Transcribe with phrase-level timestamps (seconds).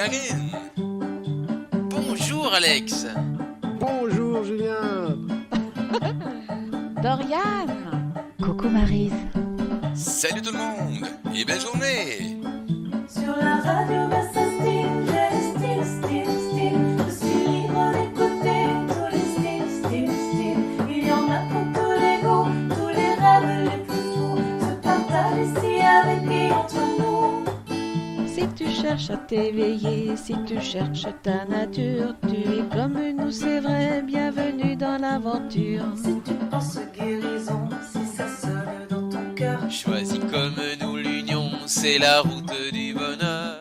[0.00, 0.50] Marine.
[1.90, 3.06] Bonjour Alex.
[3.78, 5.18] Bonjour Julien.
[7.02, 7.66] Dorian.
[8.42, 9.12] Coucou Marise.
[9.94, 12.38] Salut tout le monde et belle journée.
[13.06, 14.08] Sur la radio,
[28.90, 34.74] cherches à t'éveiller, si tu cherches ta nature, tu es comme nous, c'est vrai, bienvenue
[34.74, 35.84] dans l'aventure.
[35.96, 39.70] Si tu penses guérison, si ça sonne dans ton cœur.
[39.70, 43.60] Choisis comme nous l'union, c'est la route du bonheur.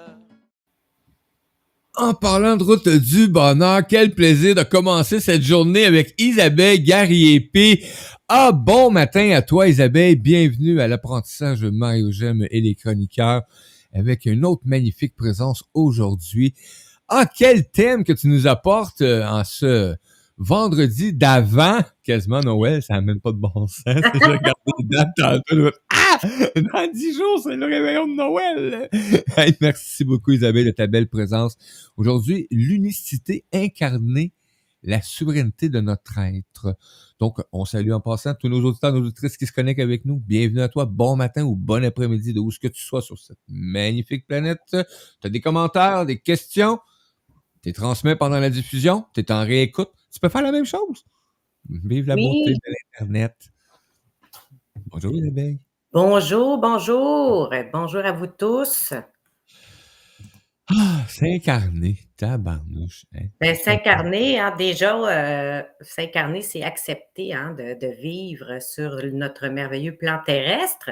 [1.95, 7.83] En parlant de route du bonheur, quel plaisir de commencer cette journée avec Isabelle Garriépé.
[8.27, 13.43] Ah, bon matin à toi Isabelle, bienvenue à l'apprentissage de Mario Gem et les chroniqueurs
[13.93, 16.53] avec une autre magnifique présence aujourd'hui.
[17.07, 19.95] Ah, quel thème que tu nous apportes euh, en ce
[20.39, 23.83] vendredi d'avant, quasiment Noël, ça n'a même pas de bon sens.
[23.85, 25.43] J'ai regardé les dates
[25.91, 26.19] Ah!
[26.55, 28.89] Dans dix jours, c'est le réveillon de Noël!
[29.61, 31.57] Merci beaucoup Isabelle de ta belle présence.
[31.97, 34.33] Aujourd'hui, l'unicité incarnée,
[34.83, 36.75] la souveraineté de notre être.
[37.19, 40.19] Donc, on salue en passant tous nos auditeurs, nos auditrices qui se connectent avec nous.
[40.19, 43.17] Bienvenue à toi, bon matin ou bon après-midi, de où ce que tu sois sur
[43.17, 44.59] cette magnifique planète.
[44.71, 44.77] Tu
[45.23, 46.79] as des commentaires, des questions,
[47.61, 49.89] tu transmets pendant la diffusion, tu es en réécoute?
[50.13, 51.05] Tu peux faire la même chose.
[51.69, 52.23] Vive la Oui.
[52.23, 53.49] beauté de l'Internet.
[54.87, 55.59] Bonjour Isabelle.
[55.91, 57.53] Bonjour, bonjour.
[57.73, 58.93] Bonjour à vous tous.
[60.71, 63.05] Ah, s'incarner, tabarnouche.
[63.15, 63.25] Hein?
[63.39, 69.95] Ben, s'incarner, hein, déjà, euh, s'incarner, c'est accepter hein, de, de vivre sur notre merveilleux
[69.95, 70.91] plan terrestre.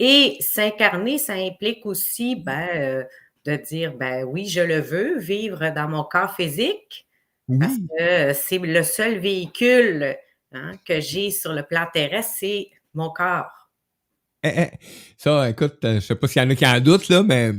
[0.00, 3.04] Et s'incarner, ça implique aussi ben, euh,
[3.44, 7.06] de dire, ben oui, je le veux, vivre dans mon corps physique,
[7.60, 10.16] parce que c'est le seul véhicule
[10.52, 13.70] hein, que j'ai sur le plan terrestre, c'est mon corps.
[14.42, 14.70] Eh, eh,
[15.16, 17.52] Ça, écoute, euh, je sais pas s'il y en a qui en doutent, là, mais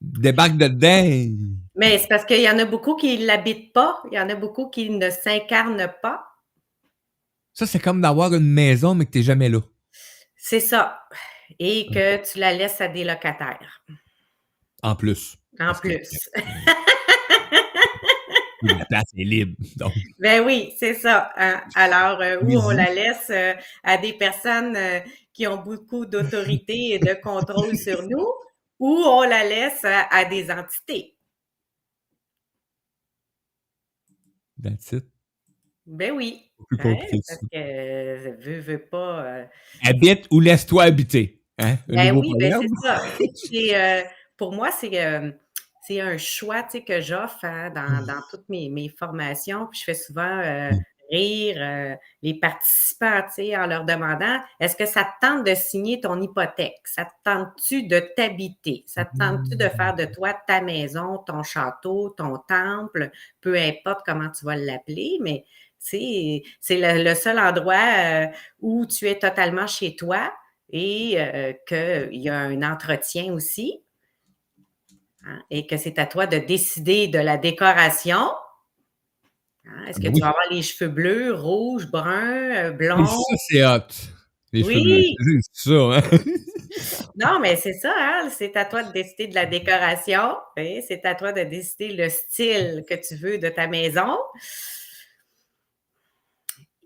[0.00, 1.36] débarque dedans.
[1.74, 4.28] Mais c'est parce qu'il y en a beaucoup qui ne l'habitent pas, il y en
[4.28, 6.24] a beaucoup qui ne s'incarnent pas.
[7.52, 9.60] Ça, c'est comme d'avoir une maison, mais que t'es jamais là.
[10.36, 11.00] C'est ça.
[11.58, 13.82] Et que tu la laisses à des locataires,
[14.82, 15.36] En plus.
[15.60, 16.18] en Parce que- plus.
[18.62, 19.54] La place est libre.
[19.76, 21.30] Donc, Ben oui, c'est ça.
[21.36, 21.60] hein.
[21.74, 23.52] Alors, euh, où on la laisse euh,
[23.84, 24.98] à des personnes euh,
[25.32, 28.26] qui ont beaucoup d'autorité et de contrôle sur nous,
[28.78, 31.16] ou on la laisse à, à des entités.
[34.62, 35.04] that's it.
[35.86, 36.42] Ben oui.
[36.68, 39.24] Plus hein, compliqué parce que euh, veux, veux pas.
[39.24, 39.44] euh,
[39.84, 41.42] Habite ou laisse-toi habiter.
[41.58, 41.76] Hein?
[41.88, 43.02] Ben oui, ben c'est ça.
[43.54, 44.02] Euh,
[44.36, 45.30] pour moi, c'est, euh,
[45.90, 49.68] un choix que j'offre hein, dans, dans toutes mes, mes formations.
[49.68, 50.70] Puis je fais souvent euh,
[51.10, 53.22] rire euh, les participants
[53.56, 56.80] en leur demandant est-ce que ça te tente de signer ton hypothèque?
[56.84, 58.84] Ça te tente-tu de t'habiter?
[58.86, 64.00] Ça te tente-tu de faire de toi ta maison, ton château, ton temple, peu importe
[64.04, 65.44] comment tu vas l'appeler, mais
[65.78, 68.26] c'est, c'est le, le seul endroit euh,
[68.60, 70.32] où tu es totalement chez toi
[70.70, 73.82] et euh, qu'il y a un entretien aussi,
[75.24, 78.30] hein, et que c'est à toi de décider de la décoration.
[79.66, 80.14] Hein, Est-ce que Oui.
[80.14, 83.04] tu vas avoir les cheveux bleus, rouges, bruns, euh, blonds?
[83.06, 83.16] ça,
[83.48, 83.80] c'est hot.
[84.52, 85.14] Les cheveux Oui.
[85.18, 85.40] bleus.
[85.52, 86.02] C'est ça, hein?
[87.18, 91.04] Non, mais c'est ça, hein, c'est à toi de décider de la décoration, hein, c'est
[91.06, 94.18] à toi de décider le style que tu veux de ta maison.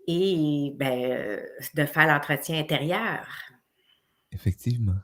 [0.07, 1.41] Et ben,
[1.75, 3.27] de faire l'entretien intérieur.
[4.31, 4.95] Effectivement.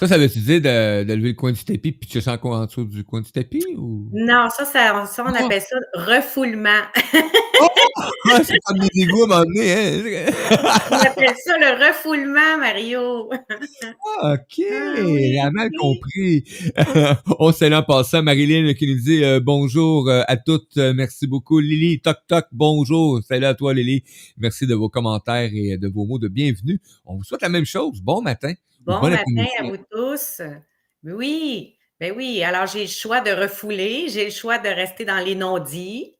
[0.00, 2.56] Ça, ça veut-tu dire de, de lever le coin du tapis puis tu sens quoi
[2.56, 4.08] en dessous du coin du tapis ou?
[4.14, 6.80] Non, ça, ça, ça, on appelle ça refoulement.
[8.32, 10.32] Ah, c'est comme des égouts à un moment donné, hein?
[10.90, 13.28] On appelle ça le refoulement, Mario.
[14.22, 16.44] Ah, OK, Ah oui, j'ai mal compris.
[17.38, 21.26] On salue en passant Marilyn qui nous dit euh, bonjour euh, à toutes, euh, merci
[21.26, 21.58] beaucoup.
[21.58, 23.20] Lily, toc toc, bonjour.
[23.22, 24.04] Salut à toi Lily.
[24.38, 26.80] Merci de vos commentaires et de vos mots de bienvenue.
[27.04, 28.00] On vous souhaite la même chose.
[28.00, 28.54] Bon matin.
[28.80, 30.40] Bon Bon matin à vous tous.
[31.04, 32.42] Oui, ben oui.
[32.42, 36.16] Alors, j'ai le choix de refouler, j'ai le choix de rester dans les non-dits,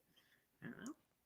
[0.62, 0.68] hein,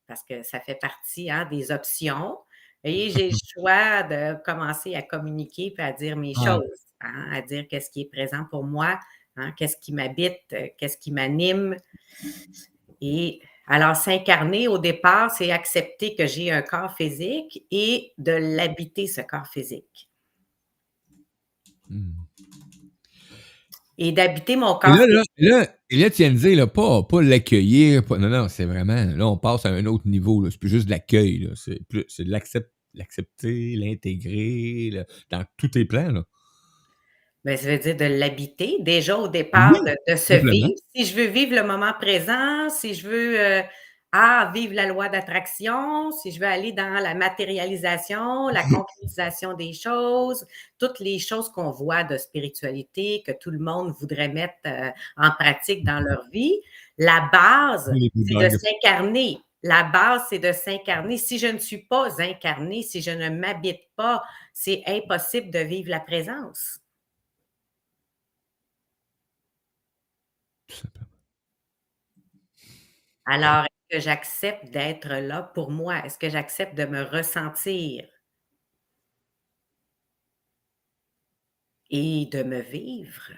[0.07, 2.39] parce que ça fait partie hein, des options.
[2.85, 6.45] Et j'ai le choix de commencer à communiquer puis à dire mes Ah.
[6.57, 8.99] choses, hein, à dire qu'est-ce qui est présent pour moi,
[9.57, 11.77] qu'est-ce qui m'habite, euh, qu'est-ce qui m'anime.
[13.01, 19.07] Et alors, s'incarner au départ, c'est accepter que j'ai un corps physique et de l'habiter,
[19.07, 20.09] ce corps physique.
[21.95, 22.11] Hmm.
[23.97, 27.05] Et d'habiter mon corps là, là, là, et là, tu viens de dire, là, pas,
[27.05, 30.51] pas l'accueillir, pas- non, non, c'est vraiment, là, on passe à un autre niveau, là.
[30.51, 31.51] C'est plus juste de l'accueil, là.
[31.55, 36.25] C'est plus, c'est de l'accept- l'accepter, l'intégrer, là, dans tous tes plans, là.
[37.45, 38.79] Ben, ça veut dire de l'habiter.
[38.81, 40.53] Déjà, au départ, Oui, de, de se simplement.
[40.53, 40.71] vivre.
[40.97, 43.63] Si je veux vivre le moment présent, si je veux euh,
[44.17, 49.73] ah, vivre la loi d'attraction, si je veux aller dans la matérialisation, la concrétisation des
[49.73, 50.47] choses,
[50.79, 55.33] toutes les choses qu'on voit de spiritualité, que tout le monde voudrait mettre euh, en
[55.33, 56.61] pratique dans leur vie,
[56.97, 59.41] la base, c'est de s'incarner.
[59.65, 61.19] La base, c'est de s'incarner.
[61.19, 64.23] Si je ne suis pas incarné, si je ne m'habite pas,
[64.53, 66.79] c'est impossible de vivre la présence.
[73.27, 76.05] Alors, que j'accepte d'être là pour moi?
[76.05, 78.05] Est-ce que j'accepte de me ressentir?
[81.91, 83.31] Et de me vivre?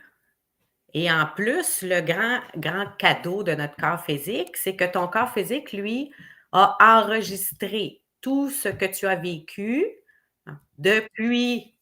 [0.95, 5.31] Et en plus, le grand, grand cadeau de notre corps physique, c'est que ton corps
[5.31, 6.11] physique, lui,
[6.53, 9.85] a enregistré tout ce que tu as vécu
[10.47, 11.75] hein, depuis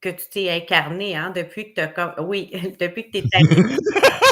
[0.00, 2.22] que tu t'es incarné, hein, depuis que tu as...
[2.22, 2.50] Oui,
[2.80, 4.25] depuis que tu es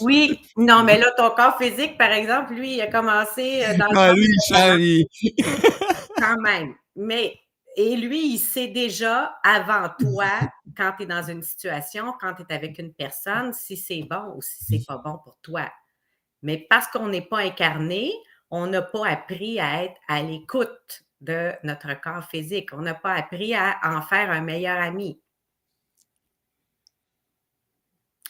[0.00, 3.86] Oui, non, mais là, ton corps physique, par exemple, lui, il a commencé euh, dans
[3.86, 4.12] le Ah,
[4.76, 5.34] lui, il-
[6.18, 6.74] quand même.
[6.96, 7.38] Mais,
[7.76, 10.30] et lui, il sait déjà avant toi,
[10.76, 14.34] quand tu es dans une situation, quand tu es avec une personne, si c'est bon
[14.36, 15.70] ou si c'est pas bon pour toi.
[16.42, 18.12] Mais parce qu'on n'est pas incarné,
[18.50, 22.70] on n'a pas appris à être à l'écoute de notre corps physique.
[22.72, 25.20] On n'a pas appris à en faire un meilleur ami.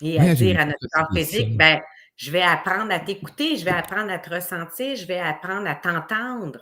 [0.02, 1.80] Et à dire à notre corps physique, ben,
[2.16, 5.74] je vais apprendre à t'écouter, je vais apprendre à te ressentir, je vais apprendre à
[5.74, 6.60] t'entendre.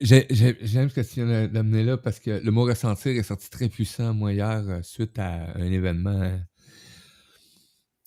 [0.00, 3.22] J'ai- j'ai- J'aime ce que tu viens d'amener là parce que le mot ressentir est
[3.22, 6.10] sorti très puissant, moi, hier, euh, suite à un événement.
[6.22, 6.40] hein.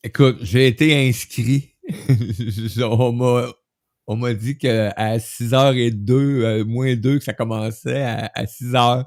[0.04, 1.76] Écoute, j'ai été inscrit.
[2.84, 3.48] on m'a
[4.08, 9.06] on m'a dit qu'à 6h02, euh, moins 2, que ça commençait à, à 6h.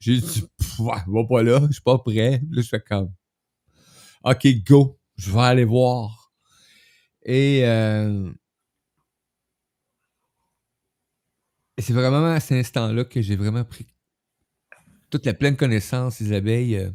[0.00, 0.44] J'ai dit,
[0.78, 2.42] va pas là, je suis pas prêt.
[2.50, 3.12] Là, je fais comme,
[4.24, 6.32] OK, go, je vais aller voir.
[7.22, 8.32] Et, euh,
[11.78, 13.86] c'est vraiment à cet instant-là que j'ai vraiment pris
[15.10, 16.90] toute la pleine connaissance, Isabelle, euh,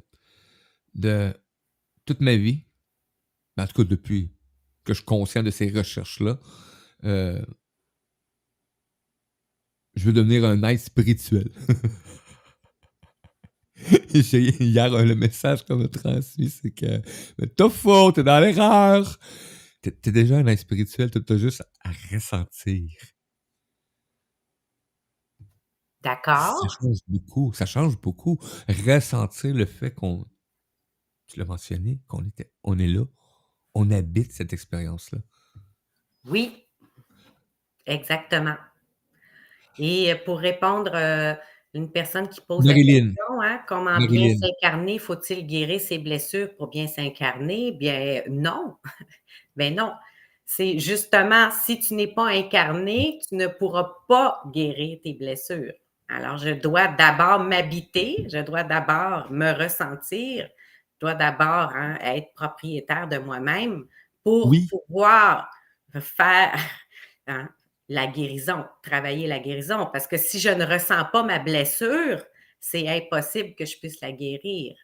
[0.96, 1.34] de
[2.06, 2.64] toute ma vie.
[3.58, 4.32] Ben, en tout cas, depuis
[4.84, 6.40] que je suis conscient de ces recherches-là,
[7.04, 7.44] euh,
[9.96, 11.50] je veux devenir un être spirituel.
[14.14, 17.02] Hier, le message qu'on m'a transmis, c'est que
[17.46, 19.20] t'as faux, t'es dans l'erreur.
[19.82, 22.90] T'es t'es déjà un être spirituel, t'as juste à ressentir.
[26.02, 26.60] D'accord?
[26.62, 28.40] Ça change beaucoup, ça change beaucoup.
[28.70, 30.26] Ressentir le fait qu'on,
[31.28, 33.04] tu l'as mentionné, qu'on était, on est là,
[33.74, 35.20] on habite cette expérience-là.
[36.26, 36.64] Oui,
[37.86, 38.56] exactement.
[39.78, 41.38] Et euh, pour répondre à
[41.76, 44.98] une personne qui pose la question, hein, comment bien s'incarner?
[44.98, 47.72] Faut-il guérir ses blessures pour bien s'incarner?
[47.74, 48.76] Bien, non.
[49.56, 49.94] Ben non.
[50.46, 55.74] C'est justement, si tu n'es pas incarné, tu ne pourras pas guérir tes blessures.
[56.08, 60.48] Alors, je dois d'abord m'habiter, je dois d'abord me ressentir,
[60.94, 63.86] je dois d'abord hein, être propriétaire de moi-même
[64.24, 64.68] pour Oui.
[64.70, 65.50] pouvoir
[66.00, 66.54] faire
[67.28, 67.50] hein,
[67.90, 69.88] la guérison, travailler la guérison.
[69.92, 72.24] Parce que si je ne ressens pas ma blessure,
[72.60, 74.76] c'est impossible que je puisse la guérir.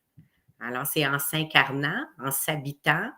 [0.60, 3.10] Alors, c'est en s'incarnant, en s'habitant,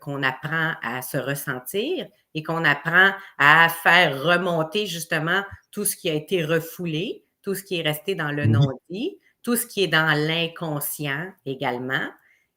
[0.00, 6.10] qu'on apprend à se ressentir et qu'on apprend à faire remonter justement tout ce qui
[6.10, 8.48] a été refoulé, tout ce qui est resté dans le Oui.
[8.48, 12.10] non-dit, tout ce qui est dans l'inconscient également,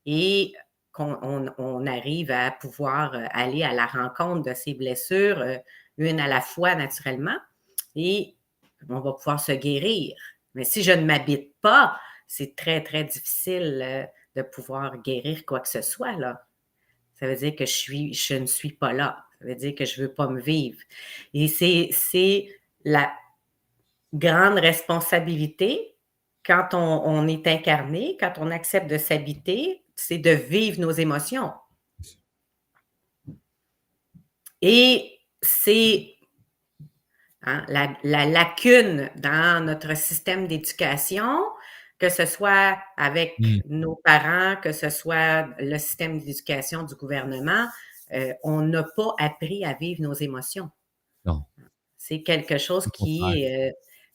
[0.06, 0.54] et
[0.92, 5.58] qu'on on, on arrive à pouvoir euh, aller à la rencontre de ces blessures, euh,
[5.98, 7.38] une à la fois naturellement,
[7.96, 8.36] et
[8.90, 10.16] on va pouvoir se guérir.
[10.54, 15.60] Mais si je ne m'habite pas, c'est très, très difficile euh, de pouvoir guérir quoi
[15.60, 16.46] que ce soit, là.
[17.20, 19.26] Ça veut dire que je, suis, je ne suis pas là.
[19.40, 20.80] Ça veut dire que je ne veux pas me vivre.
[21.34, 22.50] Et c'est,
[22.84, 23.12] la
[24.14, 25.96] grande responsabilité
[26.46, 31.52] quand on est incarné, quand on accepte de s'habiter, c'est de vivre nos émotions.
[34.62, 35.17] Et
[35.48, 36.16] c'est
[37.44, 41.42] hein, la, la lacune dans notre système d'éducation,
[42.00, 43.60] que ce soit avec Mm.
[43.70, 47.68] nos parents, que ce soit le système d'éducation du gouvernement,
[48.14, 50.70] euh, on n'a pas appris à vivre nos émotions.
[51.26, 51.44] Non.
[51.98, 53.72] C'est quelque chose qui, euh,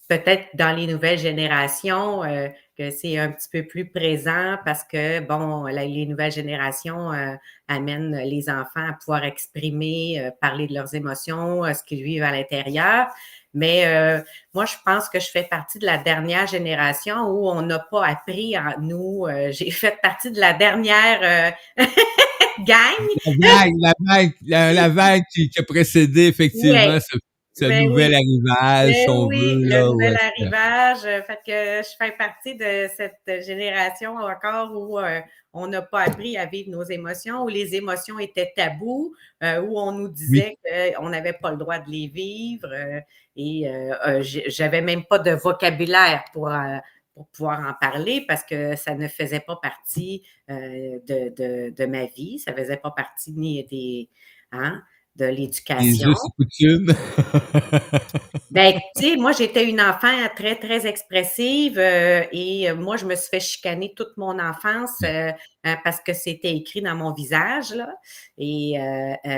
[0.09, 2.49] peut-être dans les nouvelles générations, euh,
[2.91, 7.35] que c'est un petit peu plus présent parce que, bon, la- les nouvelles générations euh,
[7.69, 12.23] amènent les enfants à pouvoir exprimer, euh, parler de leurs émotions, euh, ce qu'ils vivent
[12.23, 13.07] à l'intérieur.
[13.55, 14.21] Mais euh,
[14.55, 18.07] moi, je pense que je fais partie de la dernière génération où on n'a pas
[18.07, 19.27] appris en nous.
[19.51, 21.85] J'ai fait partie de la dernière euh,
[22.65, 23.07] gang.
[23.27, 27.19] La vague, la vague, la, la vague qui, qui a précédé effectivement ce,
[27.55, 28.17] ce Ben nouvel oui.
[28.17, 29.69] arrivage, Ben on oui, veut.
[29.69, 30.19] le nouvel ouais.
[30.21, 31.05] arrivage.
[31.05, 35.21] euh, Fait que je fais partie de cette génération encore où euh,
[35.53, 39.79] on n'a pas appris à vivre nos émotions, où les émotions étaient tabous, euh, où
[39.79, 40.57] on nous disait
[40.97, 42.69] qu'on n'avait pas le droit de les vivre.
[42.73, 43.01] euh,
[43.37, 43.67] et
[44.21, 46.51] j'avais même pas de vocabulaire pour,
[47.15, 51.87] pour pouvoir en parler parce que ça ne faisait pas partie euh, de, de- de
[51.87, 54.09] ma vie, ça faisait pas partie ni des,
[54.53, 54.83] hein,
[55.17, 56.13] de l'éducation.
[58.51, 63.07] Ben, tu sais, moi, j'étais une enfant très, très expressive euh, et euh, moi, je
[63.07, 65.33] me suis fait chicaner toute mon enfance euh,
[65.67, 67.95] euh, parce que c'était écrit dans mon visage, là.
[68.37, 68.75] Et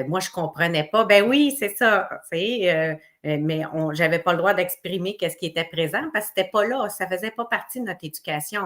[0.08, 1.04] moi, je comprenais pas.
[1.04, 3.62] Ben oui, c'est ça, tu sais, mais
[3.92, 7.06] j'avais pas le droit d'exprimer qu'est-ce qui était présent parce que c'était pas là, ça
[7.06, 8.62] faisait pas partie de notre éducation.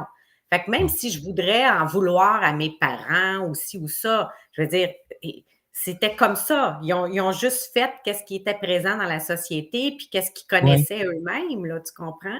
[0.51, 4.33] Fait que même si je voudrais en vouloir à mes parents ou ci ou ça,
[4.53, 4.89] je veux dire,
[5.23, 5.45] et-
[5.85, 6.81] c'était comme ça.
[6.83, 10.31] Ils ont, ils ont juste fait qu'est-ce qui était présent dans la société, puis qu'est-ce
[10.33, 12.39] qu'ils connaissaient eux-mêmes, là, tu comprends?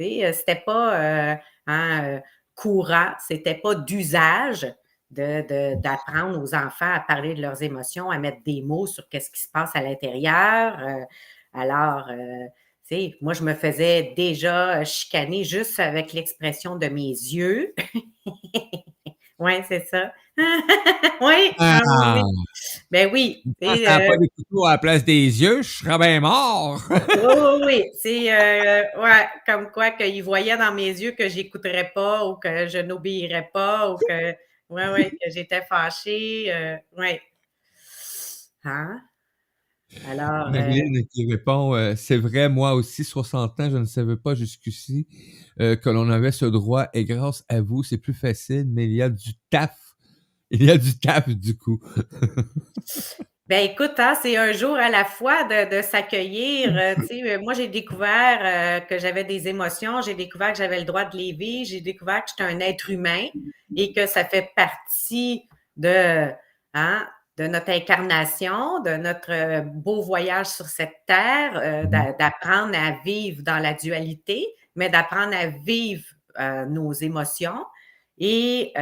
[0.00, 0.94] Euh, C'était pas
[1.32, 2.20] euh, hein, euh,
[2.54, 4.66] courant, c'était pas d'usage
[5.10, 9.08] de- de- d'apprendre aux enfants à parler de leurs émotions, à mettre des mots sur
[9.08, 10.78] qu'est-ce qui se passe à l'intérieur.
[10.80, 11.04] Euh,
[11.52, 12.14] alors, euh,
[12.88, 17.74] tu sais, moi, je me faisais déjà chicaner juste avec l'expression de mes yeux.
[19.38, 20.12] oui, c'est ça.
[21.20, 22.82] oui, Ah, ah oui, oui.
[22.90, 23.42] Ben oui.
[23.60, 26.20] quand tu sais, t'as euh, pas couteaux à la place des yeux, je serais bien
[26.20, 26.82] mort.
[26.90, 27.84] oui, oui, oui.
[28.00, 32.68] C'est euh, ouais, comme quoi qu'ils voyaient dans mes yeux que j'écouterais pas ou que
[32.68, 34.30] je n'obéirais pas ou que
[34.70, 36.52] ouais, ouais, que j'étais fâchée.
[36.52, 37.20] Euh, ouais.
[38.64, 39.00] Hein?
[40.08, 45.08] Alors, Marilyn qui répond C'est vrai, moi aussi, 60 ans, je ne savais pas jusqu'ici
[45.58, 49.02] que l'on avait ce droit et grâce à vous, c'est plus facile, mais il y
[49.02, 49.89] a du taf.
[50.50, 51.80] Il y a du taf du coup.
[53.46, 56.76] Ben écoute, hein, c'est un jour à la fois de, de s'accueillir.
[56.76, 61.04] euh, moi, j'ai découvert euh, que j'avais des émotions, j'ai découvert que j'avais le droit
[61.04, 63.26] de les vivre, j'ai découvert que j'étais un être humain
[63.74, 66.28] et que ça fait partie de,
[66.74, 72.76] hein, de notre incarnation, de notre euh, beau voyage sur cette terre, euh, d'a- d'apprendre
[72.78, 76.04] à vivre dans la dualité, mais d'apprendre à vivre
[76.68, 77.66] nos émotions.
[78.18, 78.72] Et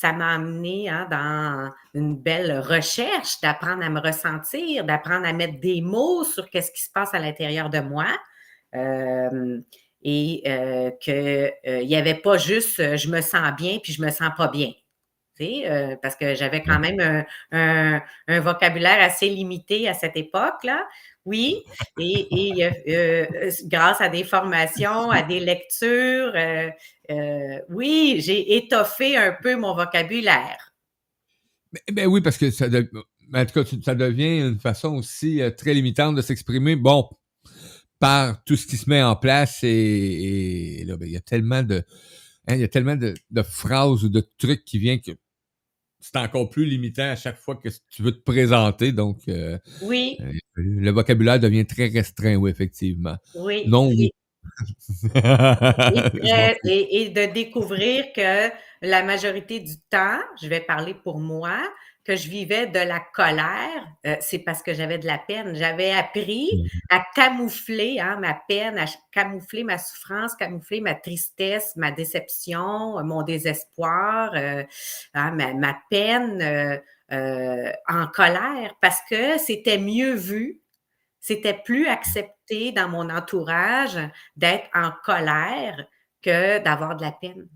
[0.00, 5.58] ça m'a amené hein, dans une belle recherche d'apprendre à me ressentir, d'apprendre à mettre
[5.58, 8.06] des mots sur qu'est-ce qui se passe à l'intérieur de moi.
[10.02, 10.42] Et
[11.00, 14.70] qu'il n'y avait pas juste je me sens bien puis je me sens pas bien.
[15.40, 20.86] Euh, parce que j'avais quand même un, un- un vocabulaire assez limité à cette époque-là.
[21.24, 21.62] Oui,
[21.98, 22.26] et,
[22.58, 29.36] et, euh, euh, grâce à des formations, à des lectures, euh, oui, j'ai étoffé un
[29.42, 30.72] peu mon vocabulaire.
[31.72, 32.90] Ben, ben oui, parce que ça, de-
[33.34, 36.76] en tout cas, ça devient une façon aussi très limitante de s'exprimer.
[36.76, 37.10] Bon,
[37.98, 41.20] par tout ce qui se met en place et, et là, ben, il y a
[41.20, 41.84] tellement de,
[42.46, 45.10] hein, il y a tellement de, de phrases ou de trucs qui viennent que
[46.00, 48.92] c'est encore plus limitant à chaque fois que tu veux te présenter.
[48.92, 53.16] Donc, euh, Oui, euh, le vocabulaire devient très restreint, oui, effectivement.
[53.34, 53.64] oui.
[53.66, 54.10] Non, oui.
[55.14, 58.50] et, et- et de découvrir que
[58.82, 61.58] la majorité du temps, je vais parler pour moi,
[62.08, 65.54] que je vivais de la colère, euh, c'est parce que j'avais de la peine.
[65.54, 71.90] J'avais appris à camoufler hein, ma peine, à camoufler ma souffrance, camoufler ma tristesse, ma
[71.90, 74.64] déception, euh, mon désespoir, euh,
[75.12, 76.80] hein, ma, ma peine
[77.12, 80.62] euh, en colère, parce que c'était mieux vu,
[81.20, 83.98] c'était plus accepté dans mon entourage
[84.34, 85.86] d'être en colère
[86.22, 87.46] que d'avoir de la peine,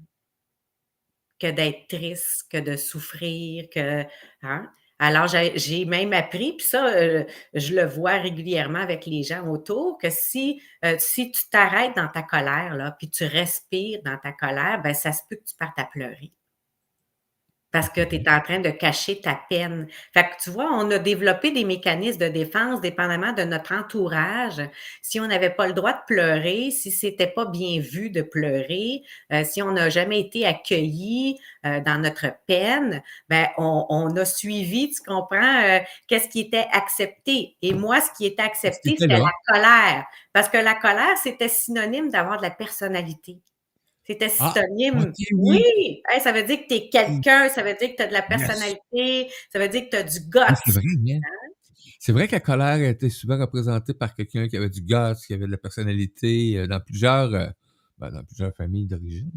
[1.42, 4.04] que d'être triste, que de souffrir, que
[4.42, 4.70] hein?
[4.98, 9.98] Alors, j'ai même appris, puis ça, euh, je le vois régulièrement avec les gens autour,
[9.98, 14.80] que si, euh, si tu t'arrêtes dans ta colère, puis tu respires dans ta colère,
[14.80, 16.32] ben, ça se peut que tu partes à pleurer.
[17.72, 19.86] Parce que tu es en train de cacher ta peine.
[20.14, 24.60] Fait que tu vois, on a développé des mécanismes de défense dépendamment de notre entourage.
[25.00, 29.02] Si on n'avait pas le droit de pleurer, si c'était pas bien vu de pleurer,
[29.32, 34.24] euh, si on n'a jamais été accueilli euh, dans notre peine, ben on, on a
[34.24, 37.56] suivi, tu comprends, euh, qu'est-ce qui était accepté.
[37.62, 40.06] Et moi, ce qui était accepté, C'était la colère.
[40.32, 43.40] Parce que la colère, c'était synonyme d'avoir de la personnalité.
[44.04, 44.98] C'était Ah, citonyme.
[45.08, 45.58] ok, oui.
[45.58, 46.02] Oui!
[46.08, 48.12] Hey, ça veut dire que tu es quelqu'un, ça veut dire que tu as de
[48.12, 48.28] la Yes.
[48.28, 51.20] personnalité, ça veut dire que tu as du Ah, c'est vrai, hein?
[52.00, 55.34] C'est vrai que la colère était souvent représentée par quelqu'un qui avait du guts, qui
[55.34, 57.46] avait de la personnalité euh, dans plusieurs, euh,
[57.98, 59.30] ben, dans plusieurs familles d'origine.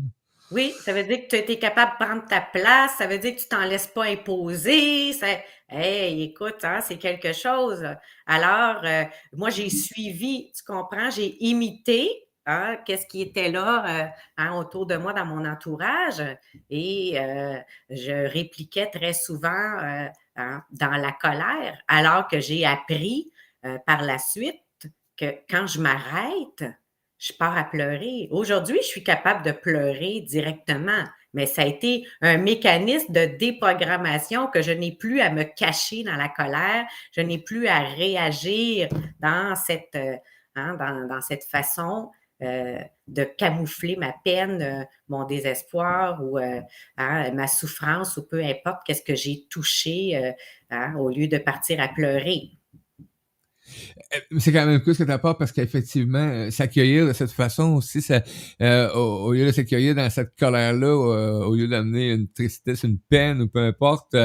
[0.51, 3.36] Oui, ça veut dire que tu es capable de prendre ta place, ça veut dire
[3.36, 5.13] que tu t'en laisses pas imposer.
[5.13, 5.27] Ça...
[5.69, 7.84] Hey, écoute, hein, c'est quelque chose.
[8.27, 9.03] Alors, euh,
[9.34, 12.10] moi, j'ai suivi, tu comprends, j'ai imité
[12.46, 16.22] hein, qu'est-ce qui était là euh, hein, autour de moi dans mon entourage.
[16.70, 17.58] Et euh,
[17.90, 23.32] je répliquais très souvent euh, hein, dans la colère, alors que j'ai appris
[23.88, 24.62] par la suite
[25.18, 26.64] que quand je m'arrête,
[27.18, 28.28] je pars à pleurer.
[28.30, 34.46] Aujourd'hui, je suis capable de pleurer directement, mais ça a été un mécanisme de déprogrammation
[34.46, 38.88] que je n'ai plus à me cacher dans la colère, je n'ai plus à réagir
[39.20, 39.98] dans cette,
[40.56, 42.12] dans, dans cette façon
[42.42, 46.60] euh, de camoufler ma peine, euh, mon désespoir ou euh,
[46.98, 50.34] hein, ma souffrance ou peu importe qu'est-ce que j'ai touché
[50.70, 52.50] hein, au lieu de partir à pleurer.
[54.38, 58.06] C'est quand même cool ce que tu apportes parce qu'effectivement, s'accueillir de cette façon aussi,
[58.60, 60.94] au, lieu de s'accueillir dans cette colère-là,
[61.48, 64.15] au lieu d'amener une tristesse, une peine ou peu importe,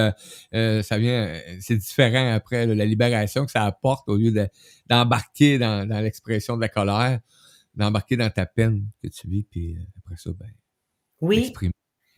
[0.53, 4.49] ça vient, c'est différent après la libération que ça apporte au lieu de-
[4.89, 7.21] d'embarquer dans l'expression de la colère,
[7.75, 10.49] d'embarquer dans ta peine que tu vis, puis euh, après ça, ben,
[11.21, 11.53] Oui.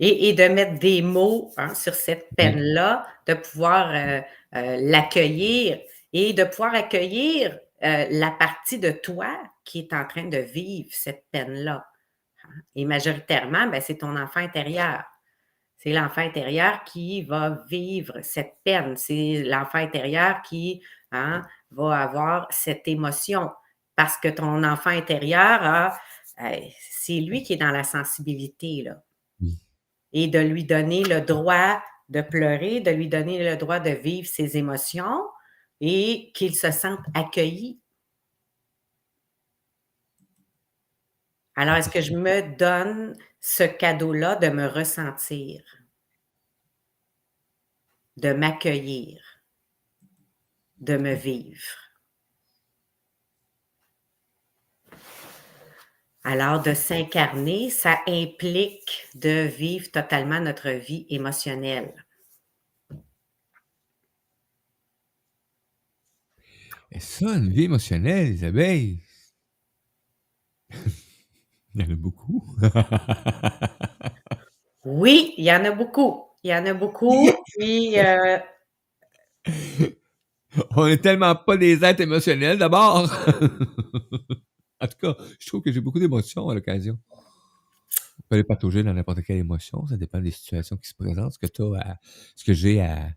[0.01, 4.21] Et, et de mettre des mots hein, sur cette peine-là, de pouvoir euh,
[4.55, 5.79] euh, l'accueillir
[6.13, 9.29] et de pouvoir accueillir euh, la partie de toi
[9.65, 11.87] qui est en train de vivre cette peine-là.
[12.45, 12.61] hein.
[12.75, 15.05] Et majoritairement, ben, c'est ton enfant intérieur.
[15.79, 18.97] C'est l'enfant intérieur qui va vivre cette peine.
[18.97, 23.51] C'est l'enfant intérieur qui hein, va avoir cette émotion.
[23.97, 25.99] Parce que ton enfant intérieur, a-
[26.91, 28.83] c'est lui qui est dans la sensibilité.
[28.85, 29.03] Là
[29.41, 29.59] Oui.
[30.13, 34.29] et de lui donner le droit de pleurer, de lui donner le droit de vivre
[34.29, 35.23] ses émotions
[35.81, 37.81] et qu'il se sente accueilli.
[41.57, 45.63] Alors, est-ce que je me donne ce cadeau-là de me ressentir,
[48.17, 49.21] de m'accueillir,
[50.81, 51.92] de me vivre?
[56.25, 61.93] Alors, de s'incarner, ça implique de vivre totalement notre vie émotionnelle.
[66.93, 69.01] Et ça, une vie émotionnelle, les abeilles.
[71.75, 72.47] Il y en a beaucoup.
[74.85, 76.25] Oui, il y en a beaucoup.
[76.43, 77.31] Il y en a beaucoup.
[77.57, 78.37] Puis, euh,
[80.77, 83.11] On est tellement pas des êtres émotionnels d'abord.
[84.83, 86.99] En tout cas, je trouve que j'ai beaucoup d'émotions à l'occasion.
[88.19, 91.33] On peut aller patauger dans n'importe quelle émotion, ça dépend des situations qui se présentent,
[91.33, 91.99] ce que tu à,
[92.35, 93.11] ce que j'ai à,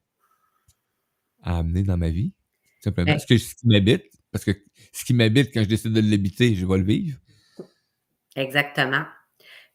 [1.42, 2.34] à amener dans ma vie.
[2.82, 3.14] Simplement.
[3.14, 3.20] Ouais.
[3.20, 4.52] Ce, que, ce qui m'habite, parce que
[4.94, 7.18] ce qui m'habite quand je décide de l'habiter, je vais le vivre.
[8.36, 9.06] exactement.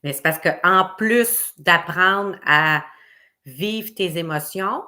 [0.03, 2.85] Mais c'est parce qu'en plus d'apprendre à
[3.45, 4.83] vivre tes émotions,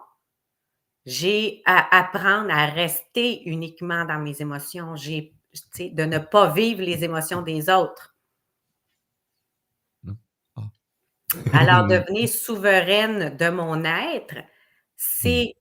[1.04, 4.94] j'ai à apprendre à rester uniquement dans mes émotions.
[4.96, 5.34] J'ai,
[5.78, 8.14] de ne pas vivre les émotions des autres.
[10.56, 10.70] Ah.
[11.52, 14.36] Alors, devenir souveraine de mon être,
[14.96, 15.54] c'est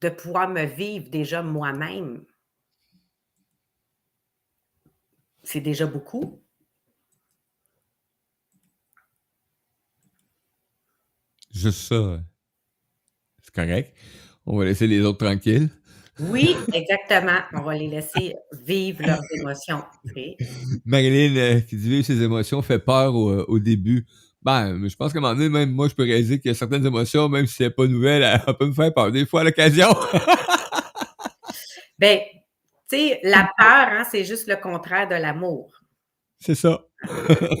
[0.00, 2.24] de pouvoir me vivre déjà moi-même.
[5.42, 6.42] C'est déjà beaucoup.
[11.52, 12.20] Juste ça,
[13.42, 13.96] c'est correct.
[14.46, 15.68] On va laisser les autres tranquilles.
[16.20, 17.38] Oui, exactement.
[17.54, 19.82] On va les laisser vivre leurs émotions.
[20.84, 24.06] Marilyn euh, qui dit vivre ses émotions fait peur au, euh, au début.
[24.42, 26.52] Ben, mais je pense qu'à un moment donné, même moi, je peux réaliser qu'il y
[26.52, 29.42] a certaines émotions, même si c'est pas nouvelle, elle peut me faire peur des fois
[29.42, 29.88] à l'occasion.
[31.98, 32.20] Ben,
[32.90, 35.70] tu sais, la peur, hein, c'est juste le contraire de l'amour.
[36.38, 36.80] c'est ça.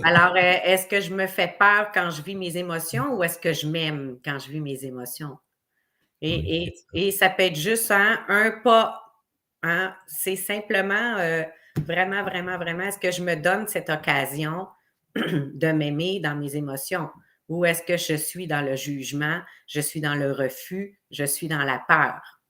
[0.04, 3.38] Alors, euh, est-ce que je me fais peur quand je vis mes émotions ou est-ce
[3.38, 5.36] que je m'aime quand je vis mes émotions?
[6.22, 9.00] Et, et, et ça peut être juste hein, un pas.
[9.62, 11.42] Hein, c'est simplement, euh,
[11.84, 14.68] vraiment, vraiment, vraiment, est-ce que je me donne cette occasion
[15.14, 17.10] de m'aimer dans mes émotions?
[17.48, 21.48] Ou est-ce que je suis dans le jugement, je suis dans le refus, je suis
[21.48, 22.40] dans la peur?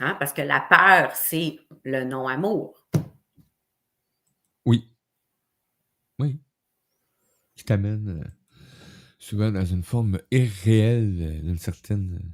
[0.00, 2.86] Hein, parce que la peur, c'est le non-amour.
[4.66, 4.90] Oui.
[6.18, 6.40] Oui.
[7.54, 8.28] Qui t'amène euh,
[9.24, 12.20] souvent dans une forme irréelle euh, d'une certaine.
[12.22, 12.28] euh,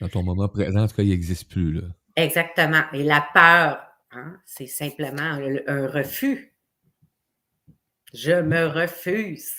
[0.00, 1.82] dans ton moment présent, en tout cas, il n'existe plus, là.
[2.16, 2.82] Exactement.
[2.92, 6.52] Et la peur, hein, c'est simplement un, un refus.
[8.12, 9.52] Je me refuse.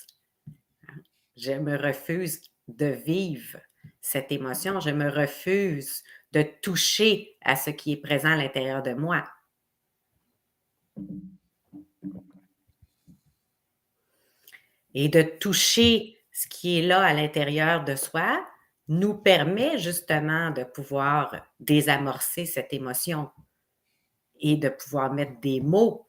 [1.37, 3.57] Je me refuse de vivre
[4.01, 4.81] cette émotion.
[4.81, 9.23] Je me refuse de toucher à ce qui est présent à l'intérieur de moi.
[14.93, 18.45] Et de toucher ce qui est là à l'intérieur de soi
[18.89, 23.31] nous permet justement de pouvoir désamorcer cette émotion
[24.41, 26.05] et de pouvoir mettre des mots.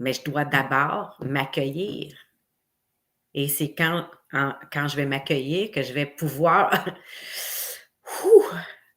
[0.00, 2.16] Mais je dois d'abord m'accueillir.
[3.34, 6.72] Et c'est quand, quand je vais m'accueillir que je vais pouvoir!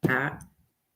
[0.09, 0.39] Hein?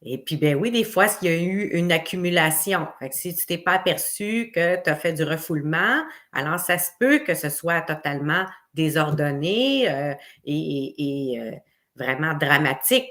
[0.08, 2.88] Et puis, ben oui, des fois, il y a eu une accumulation.
[3.00, 6.78] Fait que si tu t'es pas aperçu que tu as fait du refoulement, alors ça
[6.78, 10.14] se peut que ce soit totalement désordonné euh,
[10.46, 10.54] et,
[10.98, 11.52] et- et, euh,
[11.96, 13.10] vraiment dramatique.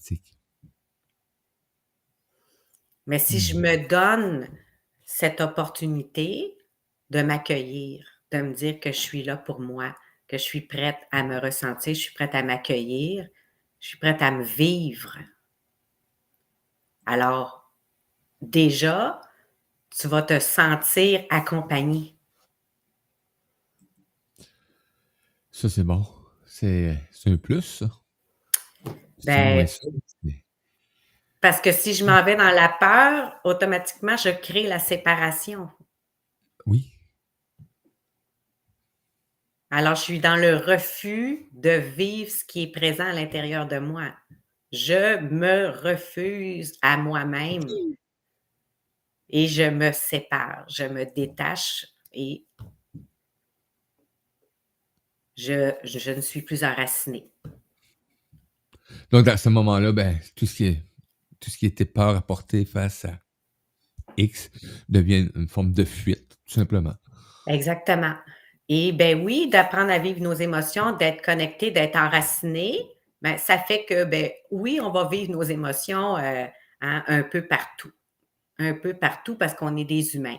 [0.00, 0.20] C'est-
[3.06, 4.48] Mais si je me donne
[5.04, 6.56] cette opportunité
[7.10, 9.94] de m'accueillir, de me dire que je suis là pour moi,
[10.28, 13.28] que je suis prête à me ressentir, je suis prête à m'accueillir,
[13.80, 15.18] je suis prête à me vivre.
[17.06, 17.72] Alors,
[18.40, 19.20] déjà,
[19.90, 22.16] tu vas te sentir accompagné.
[25.50, 26.04] Ça, c'est bon.
[26.44, 27.86] C'est un plus, ça.
[29.24, 29.66] Ben,
[31.40, 35.70] Parce que si je m'en vais dans la peur, automatiquement, je crée la séparation.
[36.66, 36.92] Oui.
[39.70, 43.78] Alors, je suis dans le refus de vivre ce qui est présent à l'intérieur de
[43.78, 44.12] moi.
[44.72, 47.66] Je me refuse à moi-même
[49.28, 52.44] et je me sépare, je me détache et
[55.36, 57.30] je, je- je ne suis plus enracinée.
[59.10, 60.82] Donc, dans ce moment-là, ben, tout ce qui est,
[61.40, 63.18] tout ce qui était peur à porter face à
[64.16, 64.50] X
[64.88, 66.94] devient une forme de fuite, tout simplement.
[67.46, 68.14] Exactement.
[68.68, 72.78] Et ben oui, d'apprendre à vivre nos émotions, d'être connecté, d'être enraciné,
[73.26, 76.46] ben, ça fait que, ben oui, on va vivre nos émotions euh,
[76.80, 77.90] hein, un peu partout.
[78.60, 80.38] Un peu partout parce qu'on est des humains.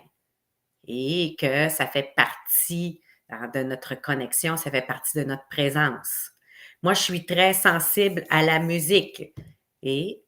[0.88, 6.32] Et que ça fait partie hein, de notre connexion, ça fait partie de notre présence.
[6.82, 9.34] Moi, je suis très sensible à la musique.
[9.84, 10.24] Et,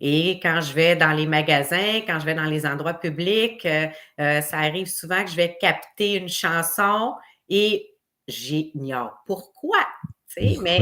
[0.00, 3.86] et quand je vais dans les magasins, quand je vais dans les endroits publics, euh,
[4.18, 7.14] euh, ça arrive souvent que je vais capter une chanson
[7.48, 7.94] et
[8.26, 9.86] j'ignore pourquoi?
[10.36, 10.78] Tu sais, mais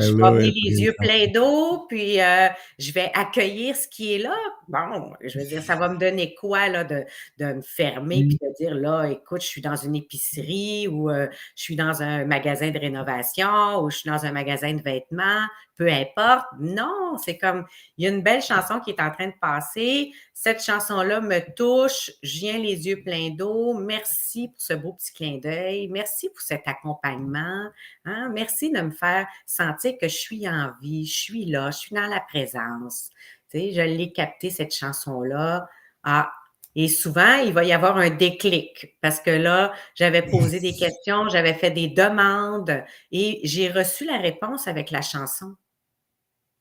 [0.00, 4.18] je vais avoir les yeux pleins d'eau, puis euh, je vais accueillir ce qui est
[4.18, 4.34] là.
[4.68, 7.04] Bon, je veux dire, ça va me donner quoi là, de,
[7.38, 8.28] de me fermer Mm.
[8.28, 12.02] puis de dire là, écoute, je suis dans une épicerie ou euh, je suis dans
[12.02, 16.46] un magasin de rénovation ou je suis dans un magasin de vêtements, peu importe.
[16.58, 20.12] Non, c'est comme il y a une belle chanson qui est en train de passer.
[20.34, 23.74] Cette chanson-là me touche, je viens les yeux pleins d'eau.
[23.74, 25.88] Merci pour ce beau petit clin d'œil.
[25.88, 27.68] Merci pour cet accompagnement.
[28.04, 28.30] Hein?
[28.34, 31.94] Merci de me faire sentir que je suis en vie, je suis là, je suis
[31.94, 33.10] dans la présence.
[33.50, 35.68] Tu sais, je l'ai capté, cette chanson-là.
[36.02, 36.32] Ah,
[36.78, 41.26] et souvent, il va y avoir un déclic parce que là, j'avais posé des questions,
[41.30, 45.56] j'avais fait des demandes et j'ai reçu la réponse avec la chanson.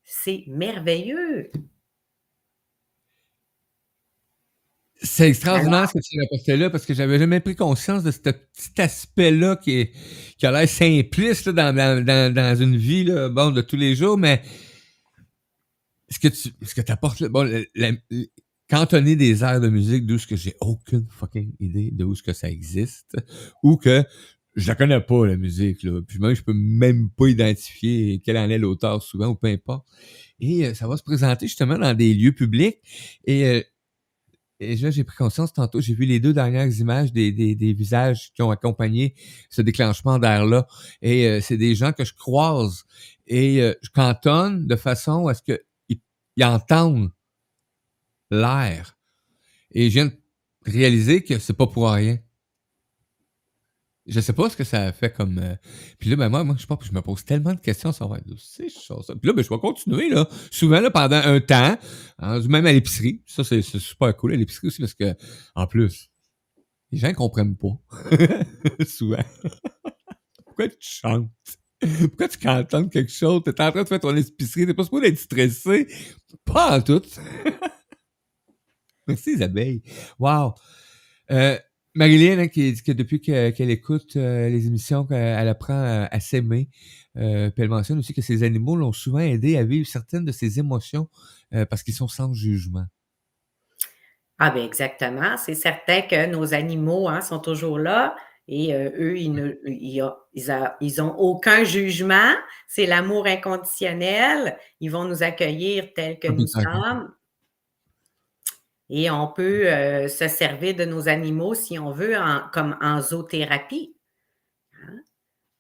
[0.06, 1.52] C'est merveilleux.
[5.02, 8.20] C'est extraordinaire ce que tu rapportais là parce que j'avais jamais pris conscience de ce
[8.20, 9.92] petit aspect-là qui, est,
[10.38, 13.96] qui a l'air simpliste là, dans, dans, dans, une vie là, bon, de tous les
[13.96, 14.42] jours, mais
[16.10, 17.98] ce que tu ce que apportes là, bon, la- la-
[18.70, 22.24] cantonner des airs de musique d'où ce que j'ai aucune fucking idée de où ce
[22.24, 23.16] que ça existe
[23.64, 24.04] ou que
[24.56, 28.38] je la connais pas la musique là puis même je peux même pas identifier quel
[28.38, 29.88] en est l'auteur souvent ou peu importe
[30.40, 32.78] et euh, ça va se présenter justement dans des lieux publics
[33.26, 33.62] et euh,
[34.60, 37.74] et là, j'ai pris conscience tantôt, j'ai vu les deux dernières images des, des, des
[37.74, 39.14] visages qui ont accompagné
[39.50, 40.66] ce déclenchement d'air-là.
[41.02, 42.86] Et euh, c'est des gens que je croise
[43.28, 45.60] et euh, je cantonne de façon à ce qu'ils
[46.38, 47.12] ils entendent
[48.32, 48.98] l'air.
[49.72, 50.18] Et je viens de
[50.66, 52.18] réaliser que c'est pas pour rien.
[54.08, 55.40] Je sais pas ce que ça fait comme.
[55.40, 55.56] euh,
[56.00, 58.10] Puis là, ben moi, moi, je sais pas, je me pose tellement de questions sur
[58.12, 58.96] ouais, c'est ça.
[59.08, 60.28] Puis là, ben, je vais continuer, là.
[60.52, 61.76] Souvent, là, pendant un temps,
[62.20, 63.24] hein, même à l'épicerie.
[63.26, 65.16] Ça, c'est super cool à l'épicerie aussi parce que,
[65.56, 66.12] en plus,
[66.92, 67.80] les gens ne comprennent pas.
[68.86, 69.24] Souvent.
[70.46, 71.30] Pourquoi tu chantes?
[72.00, 73.42] Pourquoi tu cantonnes quelque chose?
[73.44, 75.88] T'es en train de faire ton épicerie, t'es pas supposé être stressé?
[76.46, 77.02] Pas en tout.
[79.08, 79.82] Merci, Isabelle.
[80.20, 80.54] Wow.
[81.32, 81.58] Euh,
[81.96, 86.08] Marilyn, hein, qui dit que depuis que- qu'elle écoute euh, les émissions, qu'elle apprend à,
[86.12, 86.70] à s'aimer,
[87.18, 90.32] euh, puis elle mentionne aussi que ces animaux l'ont souvent aidé à vivre certaines de
[90.34, 91.08] ses émotions
[91.54, 92.86] euh, parce qu'ils sont sans jugement.
[94.38, 98.16] Ah ben exactement, c'est certain que nos animaux, hein, sont toujours là
[98.48, 102.34] et eux, ils ne ils a ils a ils ont aucun jugement,
[102.68, 104.58] c'est l'amour inconditionnel.
[104.82, 107.12] Ils vont nous accueillir tels que nous sommes.
[108.90, 112.16] Et on peut, heu, se servir de nos animaux si on veut
[112.54, 113.96] comme en zoothérapie,
[114.84, 114.98] hein,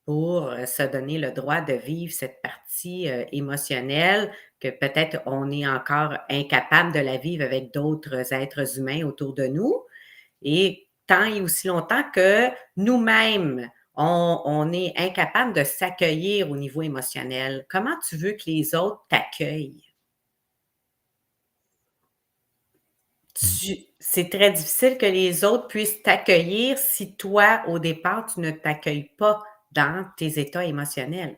[0.06, 5.52] pour, heu, se donner le droit de vivre cette partie, heu, émotionnelle que peut-être on
[5.52, 9.84] est encore incapable de la vivre avec d'autres êtres humains autour de nous
[10.44, 16.82] et tant et aussi longtemps que nous-mêmes, on on est incapable de s'accueillir au niveau
[16.84, 19.85] émotionnel, comment tu veux que les autres t'accueillent?
[23.36, 29.12] C'est très difficile que les autres puissent t'accueillir si toi, au départ, tu ne t'accueilles
[29.18, 31.38] pas dans tes états émotionnels.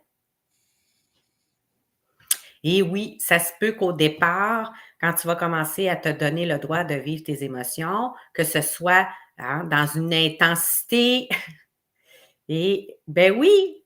[2.63, 6.59] Et oui, ça se peut qu'au départ, quand tu vas commencer à te donner le
[6.59, 9.07] droit de vivre tes émotions, que ce soit,
[9.37, 11.29] hein, dans une intensité
[12.49, 13.83] et ben oui!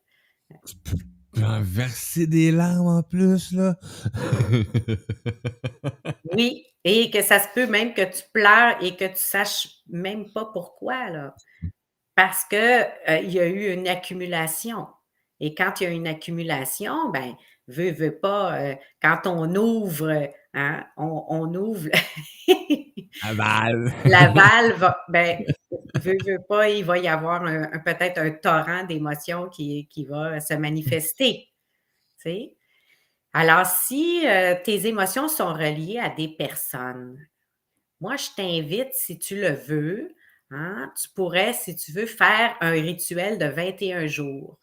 [1.34, 3.76] Verser des larmes en plus, là.
[6.38, 10.32] Oui et que ça se peut même que tu pleures et que tu saches même
[10.32, 11.36] pas pourquoi, là.
[12.16, 14.88] Parce que, heu, il y a eu une accumulation
[15.40, 17.36] et quand il y a une accumulation, ben,
[17.68, 21.90] veux, veux pas, heu, quand on ouvre, hein, on on ouvre
[23.24, 23.92] La valve.
[24.06, 25.40] la valve, ben,
[25.96, 30.06] veux, veux pas, il va y avoir un un peut-être un torrent d'émotions qui qui
[30.06, 31.50] va se manifester,
[32.18, 32.56] tu sais?
[33.34, 37.18] Alors si, heu, tes émotions sont reliées à des personnes,
[38.02, 40.16] moi je t'invite, si tu le veux,
[40.52, 44.60] hein, tu pourrais, si tu veux, faire un rituel de 21 jours.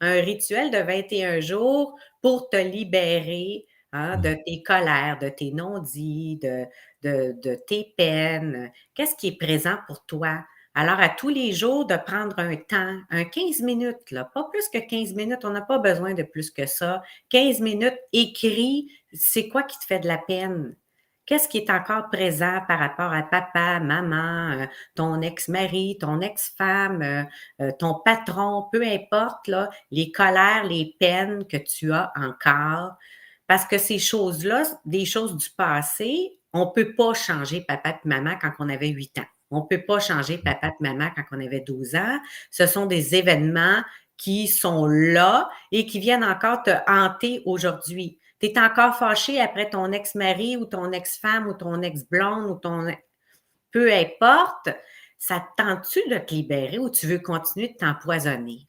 [0.00, 4.42] Un rituel de 21 jours pour te libérer, hein, de Mmh.
[4.46, 6.66] tes colères, de tes non-dits, de
[7.02, 8.72] de de tes peines.
[8.94, 10.44] Qu'est-ce qui est présent pour toi?
[10.74, 14.68] Alors à tous les jours de prendre un temps, un 15 minutes là, pas plus
[14.68, 17.02] que 15 minutes, on n'a pas besoin de plus que ça.
[17.30, 20.76] 15 minutes, écris, c'est quoi qui te fait de la peine?
[21.26, 27.02] Qu'est-ce qui est encore présent par rapport à papa, maman, heu, ton ex-mari, ton ex-femme,
[27.02, 27.24] heu
[27.66, 32.92] heu, ton patron, peu importe là, les colères, les peines que tu as encore?
[33.46, 38.34] Parce que ces choses-là, des choses du passé, on peut pas changer papa puis maman
[38.40, 39.26] quand on avait 8 ans.
[39.50, 42.18] On peut pas changer papa puis maman quand on avait 12 ans.
[42.50, 43.82] Ce sont des événements
[44.16, 48.18] qui sont là et qui viennent encore te hanter aujourd'hui.
[48.40, 52.88] Tu es encore fâché après ton ex-mari ou ton ex-femme ou ton ex-blonde ou ton
[52.88, 52.94] e
[53.70, 54.70] peu importe,
[55.18, 58.68] ça te tente-tu de te libérer ou tu veux continuer de t'empoisonner?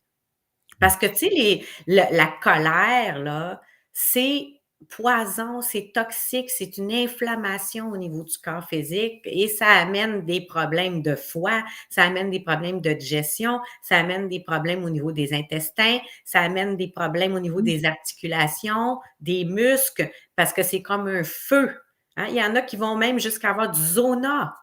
[0.80, 3.62] Parce que tu sais, la colère là,
[3.94, 10.24] c'est poison, c'est toxique, c'est une inflammation au niveau du corps physique et ça amène
[10.24, 14.90] des problèmes de foie, ça amène des problèmes de digestion, ça amène des problèmes au
[14.90, 20.62] niveau des intestins, ça amène des problèmes au niveau des articulations, des muscles, parce que
[20.62, 21.76] c'est comme un feu,
[22.16, 22.28] hein.
[22.30, 24.56] Il y en a qui vont même jusqu'à avoir du zona.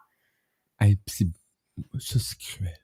[0.80, 1.26] Hey, c'est
[1.98, 2.78] ça, c'est cruel.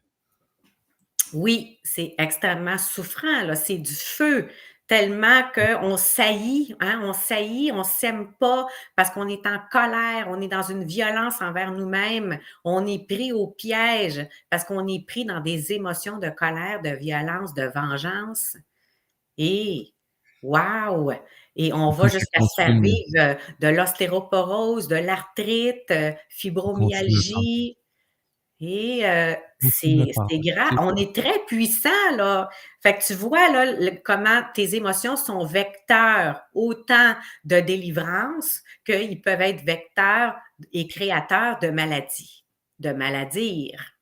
[1.33, 4.49] Oui, c'est extrêmement souffrant, là, c'est du feu,
[4.91, 10.41] tellement qu'on saillit, hein, on saillit, on s'aime pas parce qu'on est en colère, on
[10.41, 15.25] est dans une violence envers nous-mêmes, on est pris au piège parce qu'on est pris
[15.25, 18.57] dans des émotions de colère, de violence, de vengeance
[19.39, 19.95] et
[20.43, 21.13] waouh!
[21.57, 26.13] Et on va jusqu'à se faire consume le vivre, heu, de l'ostéoporose, de l'arthrite, le
[26.13, 26.21] corps.
[26.31, 27.77] fibromyalgie
[28.61, 30.41] et le c'est c'est
[30.79, 32.49] On est très puissant, là.
[32.83, 39.21] Fait que tu vois, là, le comment tes émotions sont vecteurs autant de délivrance qu'ils
[39.21, 40.35] peuvent être vecteurs
[40.73, 42.45] et créateurs de maladies,
[42.79, 44.00] de maladire.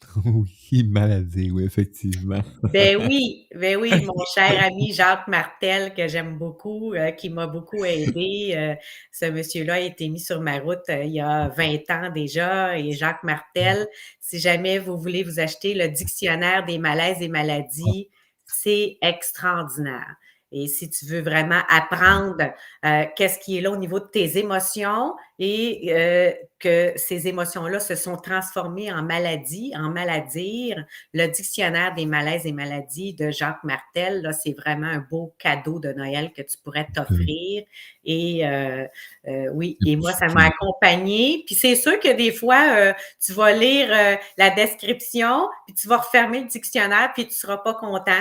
[0.72, 2.42] Oui, maladie, oui, effectivement.
[2.72, 7.46] Ben oui, ben oui, mon cher ami Jacques Martel, que j'aime beaucoup, heu, qui m'a
[7.46, 8.76] beaucoup aidé, heu,
[9.12, 12.78] ce monsieur-là a été mis sur ma route, heu, il y a 20 ans déjà
[12.78, 13.22] et Jacques.
[13.22, 13.86] Martel,
[14.20, 18.10] si jamais vous voulez vous acheter le dictionnaire des malaises et maladies,
[18.44, 20.16] c'est extraordinaire
[20.52, 22.42] et si tu veux vraiment apprendre,
[22.84, 27.80] heu, qu'est-ce qui est là au niveau de tes émotions et heu, que ces émotions-là
[27.80, 33.62] se sont transformées en maladies, en maladire, le dictionnaire des malaises et maladies de Jacques
[33.64, 37.64] Martel, là, c'est vraiment un beau cadeau de Noël que tu pourrais t'offrir
[38.04, 38.86] et heu
[39.28, 41.42] heu, oui Et moi, ça m'a accompagnée.
[41.46, 45.88] Puis c'est sûr que des fois, heu, tu vas lire, heu, la description, puis tu
[45.88, 48.12] vas refermer le dictionnaire, puis tu seras pas content.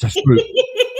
[0.00, 0.36] Ça se peut.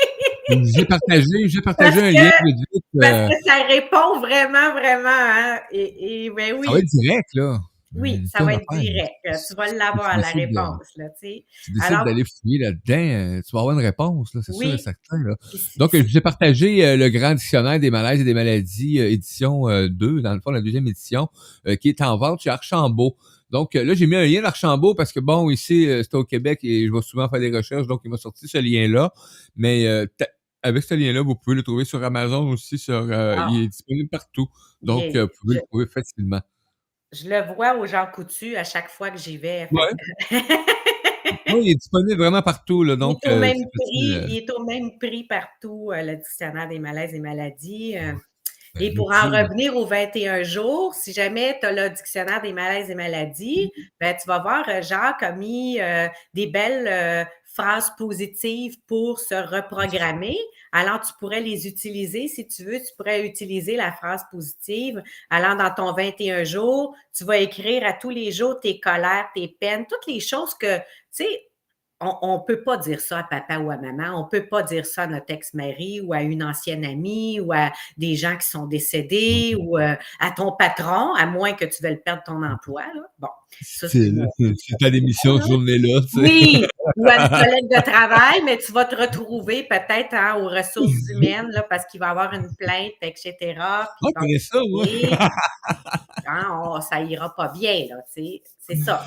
[0.49, 4.73] J'ai partagé, j'ai Parce partagé un que- lien vite, Parce euh, que ça répond vraiment,
[4.73, 5.09] vraiment.
[5.09, 5.59] Hein?
[5.73, 7.59] Et, et ben oui, Ça va être direct, là.
[7.95, 9.11] oui, ça va être direct.
[9.25, 10.87] Tu vas l'avoir, la de- réponse.
[10.97, 11.45] Là, tu sais.
[11.65, 14.67] Tu décides Alors- d'aller fouiller là-dedans, euh, tu vas avoir une réponse, là, c'est Oui.
[14.67, 15.35] sûr et certain, là.
[15.77, 19.01] Donc, euh, je vous ai partagé euh, le grand dictionnaire des malaises et des maladies,
[19.01, 21.29] euh, édition euh, 2, dans le fond, la deuxième édition,
[21.67, 23.17] euh, qui est en vente chez Archambault.
[23.51, 26.25] Donc, euh, là, j'ai mis un lien d'Archambault parce que, bon, ici, euh, c'est au
[26.25, 29.11] Québec et je vais souvent faire des recherches, donc il m'a sorti ce lien-là.
[29.57, 30.05] Mais euh,
[30.63, 33.49] avec ce lien-là, vous pouvez le trouver sur Amazon aussi, sur euh, Ah.
[33.51, 34.49] il est disponible partout.
[34.83, 36.41] Donc, euh, vous pouvez je- le trouver facilement.
[37.13, 39.69] Je le vois aux gens coutus à chaque fois que j'y vais.
[39.73, 40.41] Ouais.
[41.51, 43.19] Oui, il est disponible vraiment partout, là, donc...
[43.25, 46.69] il, est au euh, même prix, facile, il est au même prix partout, le dictionnaire
[46.69, 47.95] des malaises et maladies.
[47.95, 48.19] ben,
[48.81, 52.91] Et pour en revenir aux 21 jours, si jamais tu as le dictionnaire des malaises
[52.91, 57.25] et maladies, ben, tu vas voir, Jacques a mis euh, des belles euh,
[57.59, 60.39] phrases positives pour se reprogrammer.
[60.73, 62.79] Alors, tu pourrais les utiliser si tu veux.
[62.79, 65.03] Tu pourrais utiliser la phrase positive.
[65.31, 69.49] Alors, dans ton 21 jours, tu vas écrire à tous les jours tes colères, tes
[69.61, 71.45] peines, toutes les choses que, tu sais,
[72.01, 74.63] on ne peut pas dire ça à papa ou à maman, on ne peut pas
[74.63, 78.47] dire ça à notre ex-mari ou à une ancienne amie ou à des gens qui
[78.47, 79.67] sont décédés Mm-hmm.
[79.67, 82.83] ou euh, à ton patron, à moins que tu veuilles perdre ton emploi.
[82.95, 83.03] Là.
[83.19, 83.29] Bon,
[83.63, 84.11] ça, C'est
[84.81, 86.21] ta démission journée-là, tu sais.
[86.21, 90.49] oui, ou à une collègue de travail, mais tu vas te retrouver peut-être hein, aux
[90.49, 93.35] ressources humaines là, parce qu'il va y avoir une plainte, etc.
[94.03, 94.85] tu connais ça, moi?
[94.87, 95.19] dire,
[96.27, 98.43] hein, on- ça ira pas bien, là, tu sais.
[98.59, 99.03] C'est ça.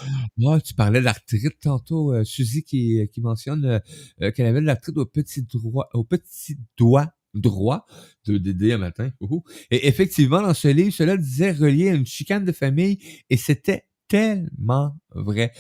[0.48, 3.80] Ah, tu parlais d'arthrite tantôt, euh, Suzy qui, qui mentionne euh,
[4.24, 7.86] euh, qu'elle avait de l'arthrite au petit droit, au petit doigt droit
[8.26, 9.12] de Dédé un matin.
[9.22, 9.44] Ouhou.
[9.70, 12.98] Et effectivement, dans ce livre, cela disait relié à une chicane de famille
[13.30, 15.52] et c'était tellement vrai.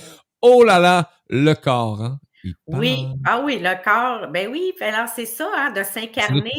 [0.41, 2.19] Oh là là, le corps, hein?
[2.65, 6.51] Oui, ah oui, le corps, ben oui, alors c'est ça, hein, de s'incarner.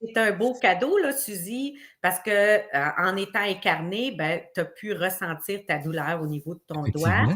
[0.00, 4.64] C'est un beau cadeau, là, Suzy, parce que euh, en étant incarné, ben, tu as
[4.64, 7.26] pu ressentir ta douleur au niveau de ton doigt.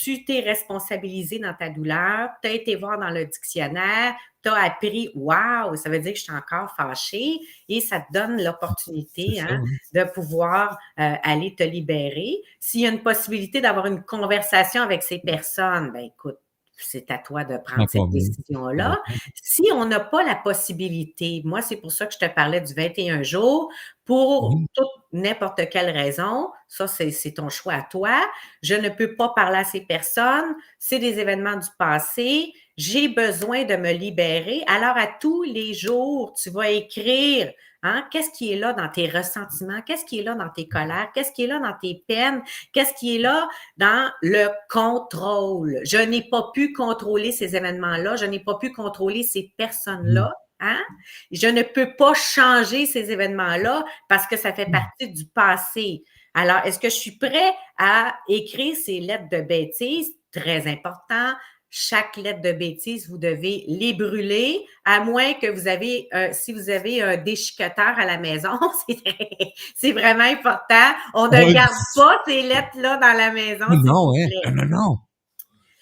[0.00, 4.54] Tu t'es responsabilisé dans ta douleur, tu as été voir dans le dictionnaire, tu as
[4.54, 9.40] appris, waouh, ça veut dire que je suis encore fâchée et ça te donne l'opportunité
[9.40, 9.60] hein,
[9.94, 12.36] de pouvoir euh, aller te libérer.
[12.60, 16.38] S'il y a une possibilité d'avoir une conversation avec ces personnes, ben écoute,
[16.76, 19.02] c'est à toi de prendre cette décision-là.
[19.34, 22.72] Si on n'a pas la possibilité, moi, c'est pour ça que je te parlais du
[22.72, 23.68] 21 jours,
[24.04, 24.66] pour Oui.
[24.74, 28.20] toute n'importe quelle raison, ça, c'est ton choix à toi.
[28.62, 33.64] Je ne peux pas parler à ces personnes, c'est des événements du passé, j'ai besoin
[33.64, 34.62] de me libérer.
[34.66, 37.52] Alors, à tous les jours, tu vas écrire
[37.84, 38.04] Hein?
[38.10, 39.82] Qu'est-ce qui est là dans tes ressentiments?
[39.82, 41.10] Qu'est-ce qui est là dans tes colères?
[41.14, 42.42] Qu'est-ce qui est là dans tes peines?
[42.72, 45.78] Qu'est-ce qui est là dans le contrôle?
[45.84, 48.16] Je n'ai pas pu contrôler ces événements-là.
[48.16, 50.32] Je n'ai pas pu contrôler ces personnes-là.
[50.60, 50.80] Hein?
[51.30, 56.02] Je ne peux pas changer ces événements-là parce que ça fait partie du passé.
[56.34, 60.10] Alors, est-ce que je suis prêt à écrire ces lettres de bêtises?
[60.32, 61.32] Très important.
[61.70, 66.52] Chaque lettre de bêtise, vous devez les brûler, à moins que vous avez, euh, si
[66.54, 68.58] vous avez un déchiqueteur à la maison,
[69.76, 70.94] c'est vraiment important.
[71.14, 71.52] On ne Ouais.
[71.52, 73.66] garde pas ces lettres-là dans la maison.
[73.68, 74.28] Non, hein?
[74.46, 74.96] Non, non, non.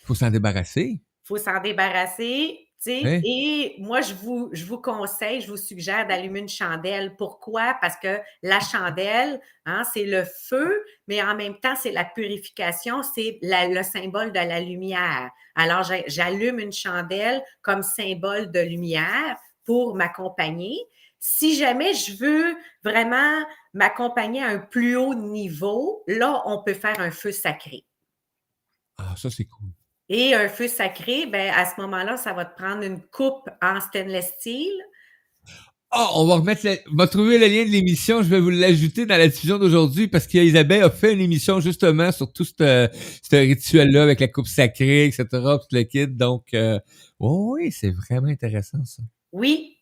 [0.05, 1.01] Faut s'en débarrasser.
[1.23, 2.65] faut s'en débarrasser.
[2.89, 3.21] Hein?
[3.25, 7.17] Et moi, je vous, je vous conseille, je vous suggère d'allumer une chandelle.
[7.17, 7.77] Pourquoi?
[7.81, 13.03] Parce que la chandelle, hein, c'est le feu, mais en même temps, c'est la purification,
[13.03, 15.31] c'est le symbole de la lumière.
[15.55, 20.79] Alors, j'allume une chandelle comme symbole de lumière pour m'accompagner.
[21.19, 23.43] Si jamais je veux vraiment
[23.75, 27.85] m'accompagner à un plus haut niveau, là, on peut faire un feu sacré.
[28.99, 29.76] Ah, ça, c'est cool.
[30.09, 33.81] Et un feu sacré, ben, à ce moment-là, ça va te prendre une coupe en
[33.81, 34.73] stainless steel.
[35.90, 38.23] Ah, on va remettre le, on va trouver le lien de l'émission.
[38.23, 42.13] Je vais vous l'ajouter dans la diffusion d'aujourd'hui parce qu'Isabelle a fait une émission justement
[42.13, 42.88] sur tout ce,
[43.23, 46.07] ce rituel-là avec la coupe sacrée, etc., tout le kit.
[46.07, 46.79] Donc, euh,
[47.21, 49.02] oui, c'est vraiment intéressant, ça.
[49.33, 49.75] Oui,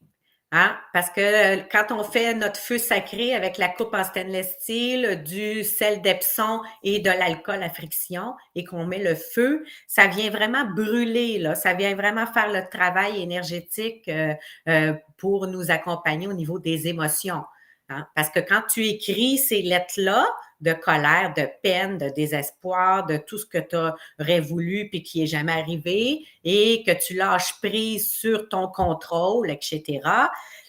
[0.54, 4.52] hein, parce que euh, quand on fait notre feu sacré avec la coupe en stainless
[4.60, 10.06] steel, du sel d'Epsom et de l'alcool à friction et qu'on met le feu, ça
[10.06, 11.54] vient vraiment brûler, là.
[11.56, 14.32] Ça vient vraiment faire le travail énergétique euh,
[14.68, 17.42] euh, pour nous accompagner au niveau des émotions.
[17.88, 18.06] hein?
[18.14, 20.24] Parce que quand tu écris ces lettres-là,
[20.64, 25.22] de colère, de peine, de désespoir, de tout ce que tu aurais voulu puis qui
[25.22, 30.00] est jamais arrivé et que tu lâches prise sur ton contrôle, etc.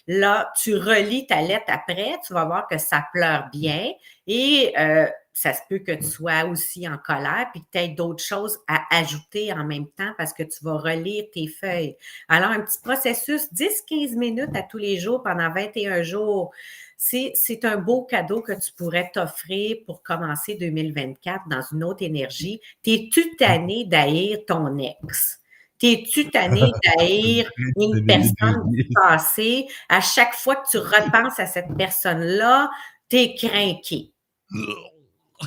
[0.08, 3.89] Là, tu relis ta lettre après, tu vas voir que ça pleure bien
[4.28, 7.90] et euh, ça se peut que tu sois aussi en colère, puis que tu aies
[7.90, 11.98] d'autres choses à ajouter en même temps parce que tu vas relire tes feuilles.
[12.30, 16.52] Alors, un petit processus, 10-15 minutes à tous les jours pendant 21 jours,
[16.98, 22.04] c'est c'est un beau cadeau que tu pourrais t'offrir pour commencer 2024 dans une autre
[22.04, 22.62] énergie.
[22.82, 25.42] T'es-tu tanné d'haïr ton ex?
[25.78, 26.62] T'es-tu tanné
[26.98, 29.68] d'haïr une personne du passé?
[29.90, 32.70] À chaque fois que tu repenses à cette personne-là,
[33.10, 34.14] t'es craqué.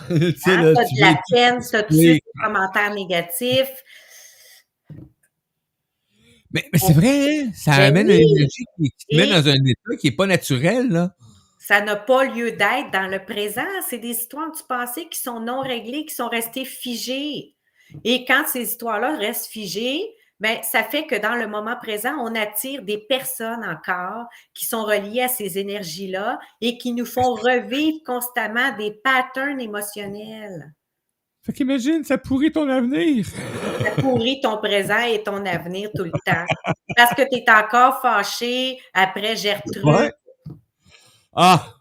[0.09, 0.62] Tu sais, Hein?
[0.62, 1.97] là, T'as tu de la peine, t'as Oui.
[1.97, 3.84] des commentaires négatifs.
[6.51, 7.51] Mais, mais c'est vrai, hein?
[7.55, 8.14] Ça Ben amène oui.
[8.22, 11.14] une énergie qui, qui Et- dans un état qui n'est pas naturel, là.
[11.59, 13.66] Ça n'a pas lieu d'être dans le présent.
[13.89, 17.55] C'est des histoires du passé qui sont non réglées, qui sont restées figées.
[18.05, 20.01] Et quand ces histoires-là restent figées,
[20.41, 24.84] ben, ça fait que dans le moment présent, on attire des personnes encore qui sont
[24.84, 30.72] reliées à ces énergies-là et qui nous font revivre constamment des patterns émotionnels.
[31.43, 33.26] Fait qu'imagine, ça pourrit ton avenir.
[33.78, 36.45] Ça pourrit ton présent et ton avenir tout le temps.
[36.97, 39.84] Parce que tu es encore fâché après Gertrude.
[39.84, 40.12] Ouais.
[41.32, 41.74] Ah!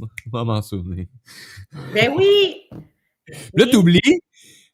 [0.00, 1.06] On va m'en souvenir.
[1.94, 2.68] Ben oui!
[3.54, 4.20] Là, t'oublies,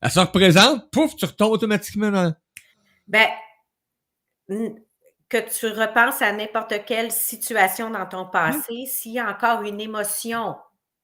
[0.03, 2.35] elle se représente, pouf, tu retombes automatiquement dans...
[3.09, 3.29] Ben,
[5.29, 9.81] que tu repenses à n'importe quelle situation dans ton passé, s'il y a encore une
[9.81, 10.57] émotion,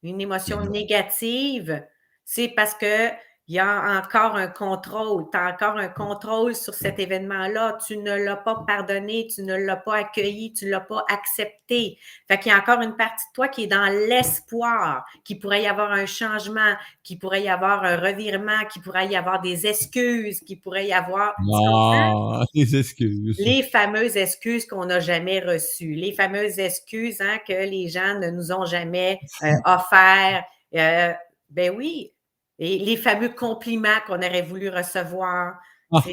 [0.03, 0.71] une émotion Mhm.
[0.71, 1.83] négative,
[2.25, 3.11] c'est parce que
[3.51, 7.97] il y a encore un contrôle, tu as encore un contrôle sur cet événement-là, tu
[7.97, 11.99] ne l'as pas pardonné, tu ne l'as pas accueilli, tu ne l'as pas accepté.
[12.29, 15.65] Fait qu'il y a encore une partie de toi qui est dans l'espoir qu'il pourrait
[15.65, 19.67] y avoir un changement, qu'il pourrait y avoir un revirement, qu'il pourrait y avoir des
[19.67, 21.35] excuses, qu'il pourrait y avoir...
[21.53, 23.37] Ah, les excuses.
[23.41, 28.31] Les fameuses excuses qu'on n'a jamais reçues, les fameuses excuses hein, que les gens ne
[28.31, 30.45] nous ont jamais euh, offertes.
[30.77, 31.13] Euh,
[31.51, 32.13] ben oui,
[32.61, 35.59] et les fameux compliments qu'on aurait voulu recevoir.
[35.91, 36.05] Ah.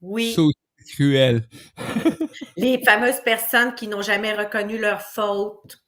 [0.00, 0.34] Oui,
[0.94, 1.48] cruel.
[2.56, 5.82] les fameuses personnes qui n'ont jamais reconnu leur faute.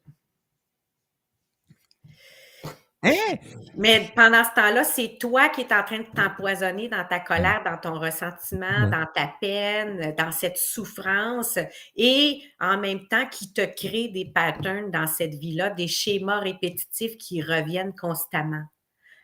[3.05, 3.37] Hein?
[3.77, 7.63] Mais pendant ce temps-là, c'est toi qui es en train de t'empoisonner dans ta colère,
[7.65, 11.59] dans ton ressentiment, dans ta peine, dans cette souffrance,
[11.95, 17.17] et en même temps qui te crée des patterns dans cette vie-là, des schémas répétitifs
[17.19, 18.65] qui reviennent constamment.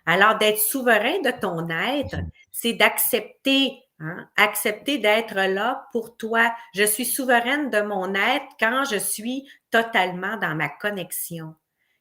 [0.06, 2.16] Alors, d'être souverain de ton être,
[2.52, 6.52] c'est d'accepter, hein, accepter d'être là pour toi.
[6.74, 11.54] Je suis souveraine de mon être quand je suis totalement dans ma connexion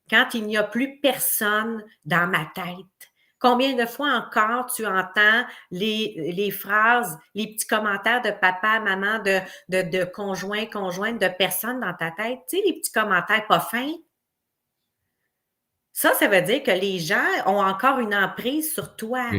[0.10, 3.12] quand il n'y a plus personne dans ma tête.
[3.40, 9.20] Combien de fois encore tu entends les, les phrases, les petits commentaires de papa, maman,
[9.20, 12.40] de, de, de conjoint, conjointe, de personnes dans ta tête?
[12.50, 13.96] Tu sais, les petits commentaires pas fins?
[15.94, 19.30] Ça, ça veut dire que les gens ont encore une emprise sur toi.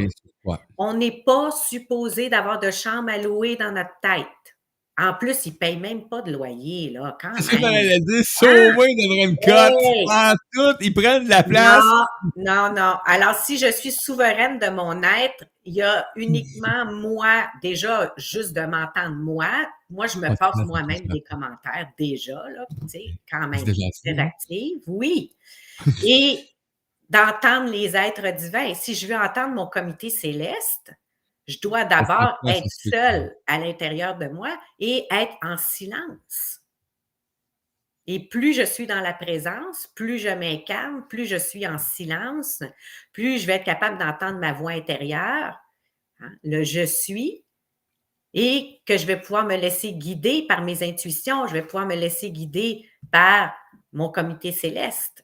[0.44, 0.56] Ouais.
[0.78, 4.53] On n'est pas supposé d'avoir de chambre à louer dans notre tête.
[4.96, 7.72] En plus, ils ne payent même pas de loyer, là, quand C'est ce que même.
[7.74, 9.74] j'allais dire, Sauvé devrait une cote.
[9.80, 10.04] Hey!
[10.08, 11.82] Ah, tout, ils prennent de la place.
[11.84, 12.04] Non,
[12.36, 12.94] non, non.
[13.04, 18.52] Alors, si je suis souveraine de mon être, il y a uniquement moi, déjà, juste
[18.52, 19.48] de m'entendre moi.
[19.90, 23.74] Moi, je me passe c'est moi-même des commentaires déjà, là, tu sais, quand même C'est
[23.74, 24.26] ça, très hein?
[24.28, 25.32] active, oui.
[26.06, 26.38] Et
[27.08, 28.74] d'entendre les êtres divins.
[28.74, 30.92] Si je veux entendre mon comité céleste,
[31.46, 36.60] je dois d'abord Ouais, c'est être seule à l'intérieur de moi et être en silence.
[38.06, 42.62] Et plus je suis dans la présence, plus je m'incarne, plus je suis en silence,
[43.12, 45.58] plus je vais être capable d'entendre ma voix intérieure,
[46.20, 47.44] hein, le je suis,
[48.34, 51.94] et que je vais pouvoir me laisser guider par mes intuitions, je vais pouvoir me
[51.94, 53.54] laisser guider par
[53.92, 55.23] mon comité céleste,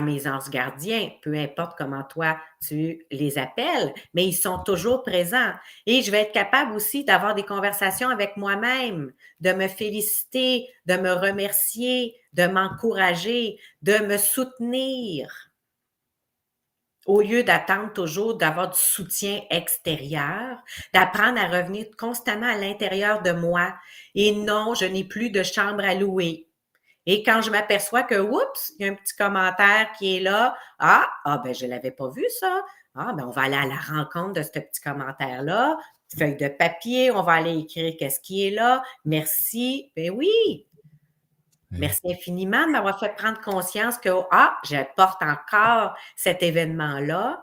[0.00, 5.52] mes anges gardiens, peu importe comment toi tu les appelles, mais ils sont toujours présents.
[5.86, 10.94] Et je vais être capable aussi d'avoir des conversations avec moi-même, de me féliciter, de
[10.94, 15.52] me remercier, de m'encourager, de me soutenir.
[17.04, 20.58] Au lieu d'attendre toujours d'avoir du soutien extérieur,
[20.94, 23.74] d'apprendre à revenir constamment à l'intérieur de moi.
[24.14, 26.46] Et non, je n'ai plus de chambre à louer.
[27.06, 30.56] Et quand je m'aperçois que, oups, il y a un petit commentaire qui est là,
[30.78, 32.64] ah, ah ben je ne l'avais pas vu ça.
[32.94, 35.78] Ah, ben on va aller à la rencontre de ce petit commentaire-là.
[36.16, 38.82] Feuille de papier, on va aller écrire qu'est-ce qui est là.
[39.04, 39.90] Merci.
[39.96, 40.66] Ben oui.
[41.70, 47.42] Merci infiniment de m'avoir fait prendre conscience que, ah, je porte encore cet événement-là.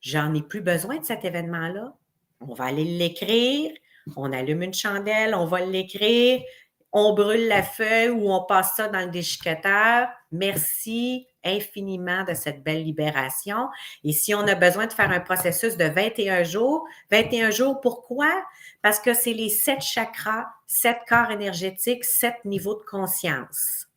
[0.00, 1.92] J'en ai plus besoin de cet événement-là.
[2.40, 3.72] On va aller l'écrire.
[4.16, 6.40] On allume une chandelle, on va l'écrire.
[6.98, 10.08] On brûle la feuille ou on passe ça dans le déchiqueteur.
[10.32, 13.68] Merci infiniment de cette belle libération.
[14.02, 18.32] Et si on a besoin de faire un processus de 21 jours, 21 jours, pourquoi?
[18.80, 23.88] Parce que c'est les sept chakras, sept corps énergétiques, sept niveaux de conscience.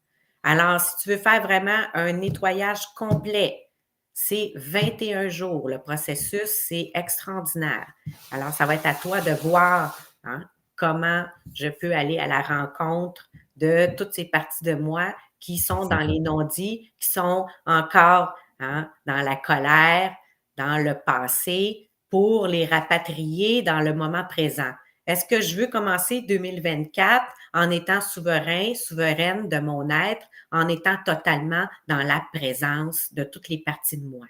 [0.43, 3.65] Alors, si tu veux faire vraiment un nettoyage complet,
[4.13, 5.69] c'est 21 jours.
[5.69, 7.87] Le processus, c'est extraordinaire.
[8.29, 10.43] Alors, ça va être à toi de voir hein,
[10.79, 15.85] comment je peux aller à la rencontre de toutes ces parties de moi qui sont
[15.85, 20.15] dans les non-dits, qui sont encore hein, dans la colère,
[20.57, 24.71] dans le passé, pour les rapatrier dans le moment présent.
[25.05, 30.97] Est-ce que je veux commencer 2024 en étant souverain, souveraine de mon être, en étant
[31.05, 34.25] totalement dans la présence de toutes les parties de moi?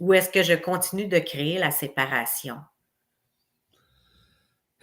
[0.00, 2.58] Ou est-ce que je continue de créer la séparation?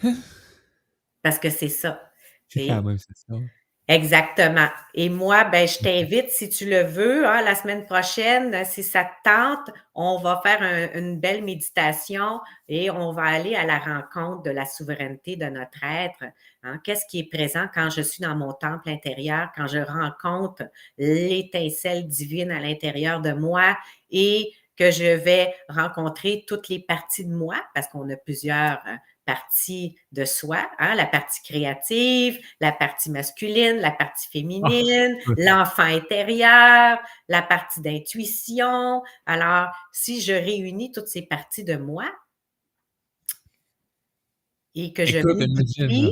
[1.24, 2.12] Parce que c'est ça.
[2.48, 3.36] C'est quand même c'est ça.
[3.88, 4.70] Exactement.
[4.94, 9.04] Et moi, ben, je t'invite, si tu le veux, hein, la semaine prochaine, si ça
[9.04, 12.40] te tente, on va faire un- une belle méditation
[12.70, 16.24] et on va aller à la rencontre de la souveraineté de notre être.
[16.64, 16.80] hein.
[16.84, 20.64] Qu'est-ce qui est présent quand je suis dans mon temple intérieur, quand je rencontre
[20.98, 23.78] l'étincelle divine à l'intérieur de moi
[24.10, 28.96] et que je vais rencontrer toutes les parties de moi, parce qu'on a plusieurs euh,
[29.32, 37.00] partie de soi, hein, la partie créative, la partie masculine, la partie féminine, l'enfant intérieur,
[37.30, 39.02] la partie d'intuition.
[39.26, 42.12] Alors, si je réunis toutes ces parties de moi
[44.76, 45.40] et que je Écoute,
[45.78, 46.10] là.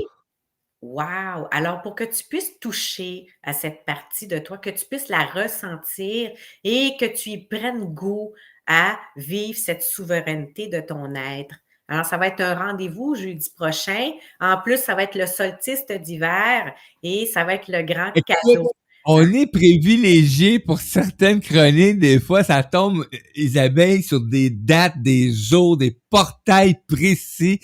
[0.82, 1.48] Wow!
[1.52, 5.26] Alors, pour que tu puisses toucher à cette partie de toi, que tu puisses la
[5.26, 6.32] ressentir
[6.64, 8.34] et que tu y prennes goût
[8.66, 11.56] à vivre cette souveraineté de ton être.
[11.90, 14.12] Alors, ça va être un rendez-vous jeudi prochain.
[14.40, 18.72] En plus, ça va être le solstice d'hiver et ça va être le grand cadeau.
[19.06, 21.98] On est privilégié pour certaines chroniques.
[21.98, 27.60] Des fois, ça tombe, Isabelle, sur des dates, des jours, des portails précis.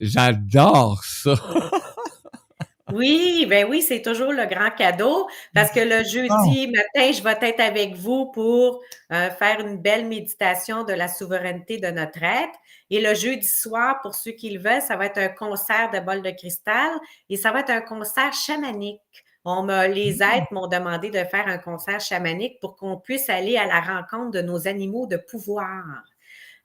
[0.00, 1.34] J'adore ça.
[2.92, 7.36] Oui, ben oui, c'est toujours le grand cadeau parce que le jeudi matin, je vais
[7.48, 8.80] être avec vous pour
[9.12, 12.58] euh, faire une belle méditation de la souveraineté de notre être.
[12.90, 16.00] Et le jeudi soir, pour ceux qui le veulent, ça va être un concert de
[16.00, 16.90] bol de cristal
[17.28, 19.02] et ça va être un concert chamanique.
[19.44, 23.66] On les êtres m'ont demandé de faire un concert chamanique pour qu'on puisse aller à
[23.66, 25.84] la rencontre de nos animaux de pouvoir.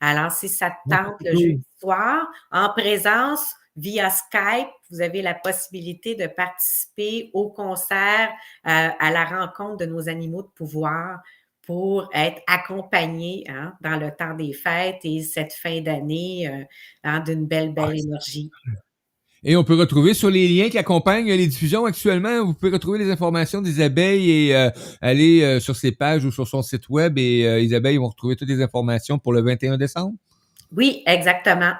[0.01, 5.33] Alors, si ça te tente le jeudi soir, en présence, via Skype, vous avez la
[5.33, 8.29] possibilité de participer au concert,
[8.67, 11.19] euh, à la rencontre de nos animaux de pouvoir
[11.63, 16.63] pour être accompagnés hein, dans le temps des fêtes et cette fin d'année euh,
[17.03, 18.51] hein, d'une belle, belle Ah, énergie.
[19.45, 22.99] Et on peut retrouver sur les liens qui accompagnent les diffusions actuellement, vous pouvez retrouver
[22.99, 24.69] les informations d'Isabelle et euh,
[25.01, 28.07] aller euh, sur ses pages ou sur son site web et euh, Isabelle, ils vont
[28.07, 30.15] retrouver toutes les informations pour le 21 décembre.
[30.71, 31.73] Oui, exactement.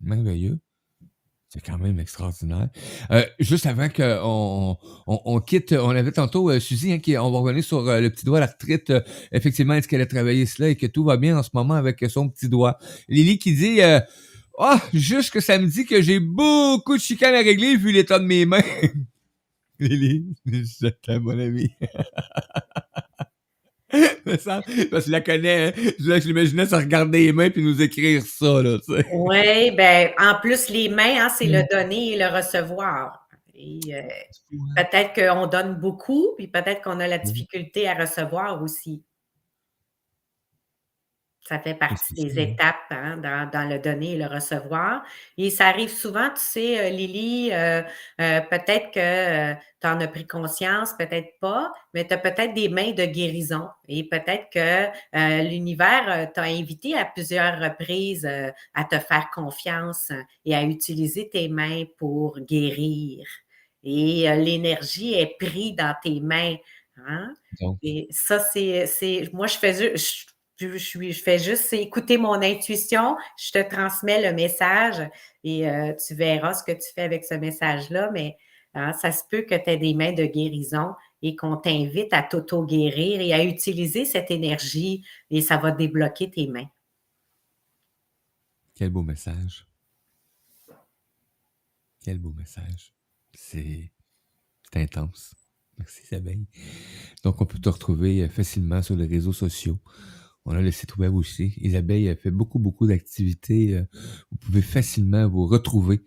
[0.00, 0.58] Merveilleux.
[1.52, 2.68] C'est quand même extraordinaire.
[3.10, 4.76] Euh, juste avant qu'on
[5.08, 8.00] on, on quitte, on avait tantôt euh, Suzy, hein, qui, on va revenir sur euh,
[8.00, 8.90] le petit doigt, l'arthrite.
[8.90, 9.00] Euh,
[9.32, 12.04] effectivement, est-ce qu'elle a travaillé cela et que tout va bien en ce moment avec
[12.08, 12.78] son petit doigt?
[13.08, 13.80] Lily qui dit
[14.60, 18.20] Ah, juste que ça me dit que j'ai beaucoup de chicanes à régler vu l'état
[18.20, 18.62] de mes mains.
[19.80, 21.68] Lily, je t'aime, mon ami.
[24.24, 25.72] Parce que je la connais, hein.
[25.98, 29.06] je, je l'imaginais se regarder les mains puis nous écrire ça, là, tu sais.
[29.12, 33.26] Oui, ben en plus, les mains, hein, c'est le donner et le recevoir.
[33.54, 34.00] Et euh,
[34.76, 39.02] peut-être qu'on donne beaucoup, puis peut-être qu'on a la difficulté à recevoir aussi.
[41.50, 45.02] Ça fait partie des étapes hein, dans, dans le donner et le recevoir.
[45.36, 47.82] Et ça arrive souvent, tu sais, euh, Lily, euh,
[48.20, 52.68] euh, peut-être que tu en as pris conscience, peut-être pas, mais tu as peut-être des
[52.68, 53.66] mains de guérison.
[53.88, 58.26] Et peut-être que l'univers t'a invité à plusieurs reprises
[58.74, 60.12] à te faire confiance
[60.44, 63.26] et à utiliser tes mains pour guérir.
[63.82, 66.54] Et l'énergie est prise dans tes mains.
[67.08, 67.34] Hein?
[67.82, 70.26] Et ça, c'est, c'est, moi, je fais, ju- je,
[70.68, 75.08] je, fais juste écouter mon intuition, je te transmets le message
[75.44, 78.36] et euh, tu verras ce que tu fais avec ce message-là, mais
[78.74, 82.22] hein, ça se peut que tu aies des mains de guérison et qu'on t'invite à
[82.22, 86.68] t'auto-guérir et à utiliser cette énergie et ça va débloquer tes mains.
[88.74, 89.66] Quel beau message.
[92.02, 92.94] Quel beau message.
[93.34, 93.90] C'est
[94.72, 95.34] c'est intense.
[95.78, 96.44] Merci Isabelle.
[97.24, 99.78] Donc on peut te retrouver euh, facilement sur les réseaux sociaux.
[100.46, 101.54] On a le site web aussi.
[101.58, 103.76] Isabelle a fait beaucoup, beaucoup d'activités.
[103.76, 103.84] euh,
[104.30, 106.00] Vous pouvez facilement vous retrouver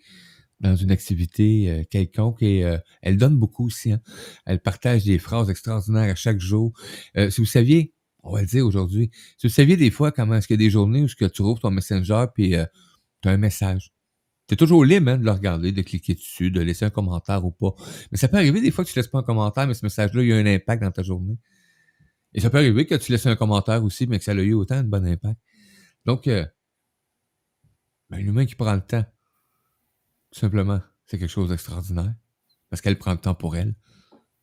[0.59, 3.91] dans une activité euh, quelconque et euh, elle donne beaucoup aussi.
[3.91, 4.01] Hein.
[4.45, 6.73] Elle partage des phrases extraordinaires à chaque jour.
[7.17, 10.35] Euh, si vous saviez, on va le dire aujourd'hui, si vous saviez des fois comment
[10.35, 12.51] est-ce qu'il y a des journées où ce que tu ouvres ton messenger puis
[13.21, 13.91] tu as un message.
[14.47, 17.51] Tu toujours libre hein, de le regarder, de cliquer dessus, de laisser un commentaire ou
[17.51, 17.75] pas.
[18.11, 20.21] Mais ça peut arriver des fois que tu laisses pas un commentaire, mais ce message-là,
[20.21, 21.37] il y a un impact dans ta journée.
[22.33, 24.53] Et ça peut arriver que tu laisses un commentaire aussi, mais que ça a eu
[24.53, 25.39] autant de bon impact.
[26.05, 26.49] Donc, ben,
[28.11, 29.05] l'humain qui prend le temps
[30.33, 32.15] tout simplement, c'est quelque chose d'extraordinaire.
[32.69, 33.75] Parce qu'elle prend le temps pour elle.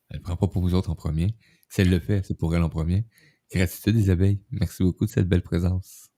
[0.09, 1.35] Elle ne prend pas pour vous autres en premier.
[1.69, 3.07] Si elle le fait, c'est pour elle en premier.
[3.53, 4.39] Gratitude, Isabelle.
[4.53, 6.11] Merci beaucoup de cette belle présence.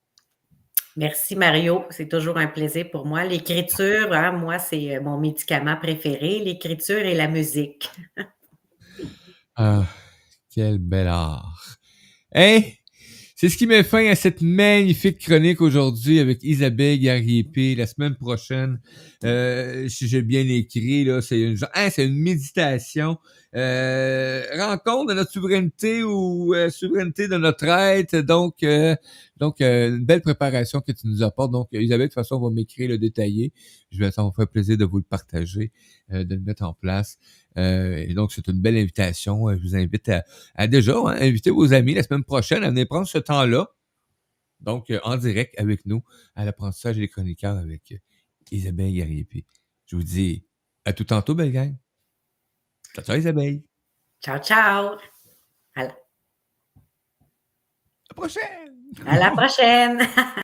[0.94, 1.84] Merci, Mario.
[1.88, 3.24] C'est toujours un plaisir pour moi.
[3.24, 6.40] L'écriture, hein, moi, c'est euh, mon médicament préféré.
[6.40, 7.90] L'écriture et la musique.
[9.56, 9.86] ah,
[10.54, 11.78] quel bel art.
[12.30, 12.78] Hey!
[13.34, 17.74] C'est ce qui met fin à cette magnifique chronique aujourd'hui avec Isabelle Garriépé.
[17.74, 18.80] La semaine prochaine,
[19.24, 23.18] euh, si j'ai bien écrit, là, c'est une, hein, c'est une méditation.
[23.54, 28.16] Euh, rencontre de notre souveraineté ou euh, souveraineté de notre être.
[28.16, 28.96] Donc, euh,
[29.36, 31.50] donc une belle préparation que tu nous apportes.
[31.50, 33.52] Donc, Isabelle, de toute façon, on va m'écrire le détaillé.
[33.90, 35.72] Je vais, me faire plaisir de vous le partager,
[36.10, 37.18] de le mettre en place.
[37.56, 39.48] Et donc, c'est une belle invitation.
[39.54, 40.10] Je vous invite
[40.54, 43.68] à, déjà hein, inviter vos amis la semaine prochaine à venir prendre ce temps-là.
[44.60, 46.02] Donc, en direct avec nous
[46.34, 47.94] à l'apprentissage des chroniqueurs avec
[48.50, 49.44] Isabelle Garriépé.
[49.86, 50.44] Je vous dis
[50.84, 51.76] à tout tantôt, belle gang.
[52.94, 53.62] Ciao, ciao Isabelle.
[54.22, 54.96] Ciao, ciao.
[55.74, 55.94] À la
[58.14, 58.72] prochaine.
[59.06, 60.00] À la prochaine.